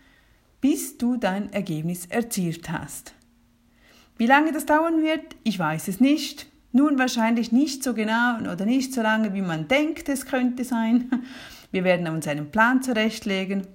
bis 0.61 0.97
du 0.97 1.17
dein 1.17 1.51
Ergebnis 1.53 2.05
erzielt 2.05 2.69
hast. 2.69 3.13
Wie 4.17 4.25
lange 4.25 4.51
das 4.51 4.65
dauern 4.65 5.01
wird, 5.01 5.35
ich 5.43 5.57
weiß 5.57 5.87
es 5.87 5.99
nicht. 5.99 6.47
Nun 6.71 6.99
wahrscheinlich 6.99 7.51
nicht 7.51 7.83
so 7.83 7.93
genau 7.93 8.37
oder 8.39 8.65
nicht 8.65 8.93
so 8.93 9.01
lange, 9.01 9.33
wie 9.33 9.41
man 9.41 9.67
denkt, 9.67 10.07
es 10.09 10.25
könnte 10.25 10.63
sein. 10.63 11.09
Wir 11.71 11.83
werden 11.83 12.07
uns 12.07 12.27
einen 12.27 12.51
Plan 12.51 12.81
zurechtlegen 12.81 13.65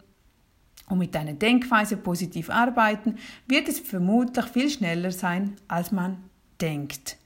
und 0.89 0.99
mit 0.99 1.15
deiner 1.15 1.33
Denkweise 1.33 1.97
positiv 1.97 2.51
arbeiten, 2.51 3.17
wird 3.47 3.69
es 3.69 3.81
vermutlich 3.81 4.45
viel 4.47 4.69
schneller 4.69 5.13
sein, 5.13 5.57
als 5.69 5.93
man 5.93 6.19
denkt. 6.61 7.17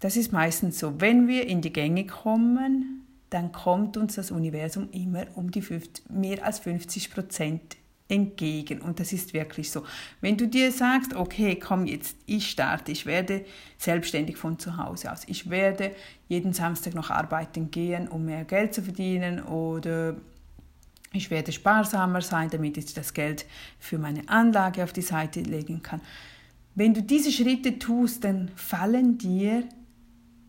Das 0.00 0.16
ist 0.16 0.32
meistens 0.32 0.78
so. 0.78 1.00
Wenn 1.00 1.28
wir 1.28 1.46
in 1.46 1.60
die 1.60 1.72
Gänge 1.72 2.06
kommen, 2.06 3.06
dann 3.30 3.52
kommt 3.52 3.96
uns 3.96 4.16
das 4.16 4.30
Universum 4.30 4.88
immer 4.92 5.26
um 5.34 5.50
die 5.50 5.62
50, 5.62 6.10
mehr 6.10 6.44
als 6.44 6.58
50 6.60 7.12
Prozent 7.12 7.76
entgegen. 8.10 8.80
Und 8.80 9.00
das 9.00 9.12
ist 9.12 9.32
wirklich 9.32 9.70
so. 9.70 9.84
Wenn 10.20 10.36
du 10.36 10.48
dir 10.48 10.72
sagst, 10.72 11.14
okay, 11.14 11.56
komm 11.56 11.86
jetzt, 11.86 12.16
ich 12.26 12.50
starte, 12.50 12.92
ich 12.92 13.06
werde 13.06 13.44
selbstständig 13.78 14.36
von 14.36 14.58
zu 14.58 14.76
Hause 14.76 15.12
aus, 15.12 15.22
ich 15.26 15.48
werde 15.48 15.94
jeden 16.28 16.52
Samstag 16.52 16.94
noch 16.94 17.10
arbeiten 17.10 17.70
gehen, 17.70 18.08
um 18.08 18.24
mehr 18.24 18.44
Geld 18.44 18.74
zu 18.74 18.82
verdienen 18.82 19.42
oder 19.42 20.16
ich 21.12 21.30
werde 21.30 21.52
sparsamer 21.52 22.20
sein, 22.20 22.50
damit 22.50 22.76
ich 22.76 22.94
das 22.94 23.14
Geld 23.14 23.46
für 23.78 23.98
meine 23.98 24.28
Anlage 24.28 24.84
auf 24.84 24.92
die 24.92 25.02
Seite 25.02 25.40
legen 25.40 25.82
kann. 25.82 26.00
Wenn 26.74 26.94
du 26.94 27.02
diese 27.02 27.32
Schritte 27.32 27.78
tust, 27.78 28.24
dann 28.24 28.50
fallen 28.54 29.18
dir 29.18 29.64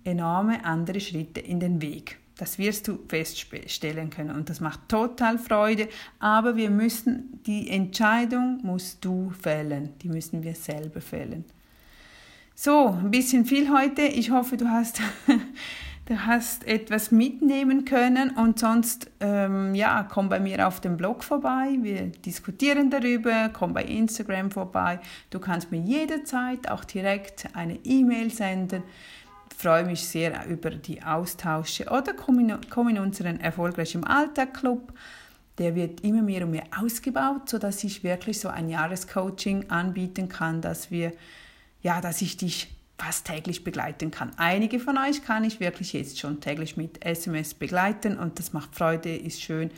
enorme 0.03 0.63
andere 0.65 0.99
Schritte 0.99 1.39
in 1.39 1.59
den 1.59 1.81
Weg. 1.81 2.20
Das 2.41 2.57
wirst 2.57 2.87
du 2.87 2.97
feststellen 3.07 4.09
können 4.09 4.35
und 4.35 4.49
das 4.49 4.61
macht 4.61 4.89
total 4.89 5.37
Freude. 5.37 5.87
Aber 6.17 6.55
wir 6.55 6.71
müssen, 6.71 7.39
die 7.45 7.69
Entscheidung 7.69 8.57
musst 8.63 9.05
du 9.05 9.29
fällen. 9.29 9.93
Die 10.01 10.09
müssen 10.09 10.41
wir 10.41 10.55
selber 10.55 11.01
fällen. 11.01 11.45
So, 12.55 12.97
ein 12.99 13.11
bisschen 13.11 13.45
viel 13.45 13.71
heute. 13.71 14.01
Ich 14.01 14.31
hoffe, 14.31 14.57
du 14.57 14.67
hast 14.67 15.03
du 16.05 16.25
hast 16.25 16.67
etwas 16.67 17.11
mitnehmen 17.11 17.85
können 17.85 18.31
und 18.31 18.57
sonst 18.57 19.11
ähm, 19.19 19.75
ja, 19.75 20.01
komm 20.11 20.27
bei 20.27 20.39
mir 20.39 20.67
auf 20.67 20.81
dem 20.81 20.97
Blog 20.97 21.23
vorbei, 21.23 21.77
wir 21.81 22.07
diskutieren 22.07 22.89
darüber, 22.89 23.49
komm 23.53 23.73
bei 23.73 23.83
Instagram 23.83 24.49
vorbei. 24.49 24.99
Du 25.29 25.39
kannst 25.39 25.71
mir 25.71 25.79
jederzeit 25.79 26.71
auch 26.71 26.85
direkt 26.85 27.49
eine 27.53 27.77
E-Mail 27.83 28.31
senden. 28.31 28.81
Freue 29.61 29.85
mich 29.85 30.07
sehr 30.07 30.47
über 30.47 30.71
die 30.71 31.03
Austausche 31.03 31.85
oder 31.85 32.13
komm 32.13 32.39
in, 32.39 32.57
komm 32.71 32.89
in 32.89 32.97
unseren 32.97 33.39
Erfolgreich 33.39 33.93
im 33.93 34.03
Alltag 34.03 34.55
Club. 34.55 34.91
Der 35.59 35.75
wird 35.75 36.01
immer 36.01 36.23
mehr 36.23 36.45
und 36.45 36.51
mehr 36.51 36.65
ausgebaut, 36.79 37.47
sodass 37.47 37.83
ich 37.83 38.03
wirklich 38.03 38.39
so 38.39 38.49
ein 38.49 38.69
Jahrescoaching 38.69 39.69
anbieten 39.69 40.29
kann, 40.29 40.61
dass 40.61 40.89
wir 40.89 41.13
ja, 41.83 42.01
dass 42.01 42.23
ich 42.23 42.37
dich 42.37 42.73
fast 42.97 43.27
täglich 43.27 43.63
begleiten 43.63 44.09
kann. 44.09 44.31
Einige 44.37 44.79
von 44.79 44.97
euch 44.97 45.23
kann 45.23 45.43
ich 45.43 45.59
wirklich 45.59 45.93
jetzt 45.93 46.19
schon 46.19 46.41
täglich 46.41 46.75
mit 46.75 47.05
SMS 47.05 47.53
begleiten 47.53 48.17
und 48.17 48.39
das 48.39 48.53
macht 48.53 48.75
Freude, 48.75 49.15
ist 49.15 49.43
schön, 49.43 49.69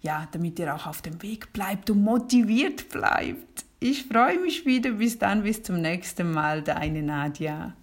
ja, 0.00 0.26
damit 0.32 0.58
ihr 0.58 0.74
auch 0.74 0.88
auf 0.88 1.00
dem 1.00 1.22
Weg 1.22 1.52
bleibt 1.52 1.90
und 1.90 2.02
motiviert 2.02 2.88
bleibt. 2.88 3.64
Ich 3.78 4.04
freue 4.04 4.40
mich 4.40 4.66
wieder. 4.66 4.92
Bis 4.92 5.16
dann, 5.16 5.44
bis 5.44 5.62
zum 5.62 5.80
nächsten 5.80 6.32
Mal, 6.32 6.62
deine 6.62 7.02
Nadja. 7.02 7.74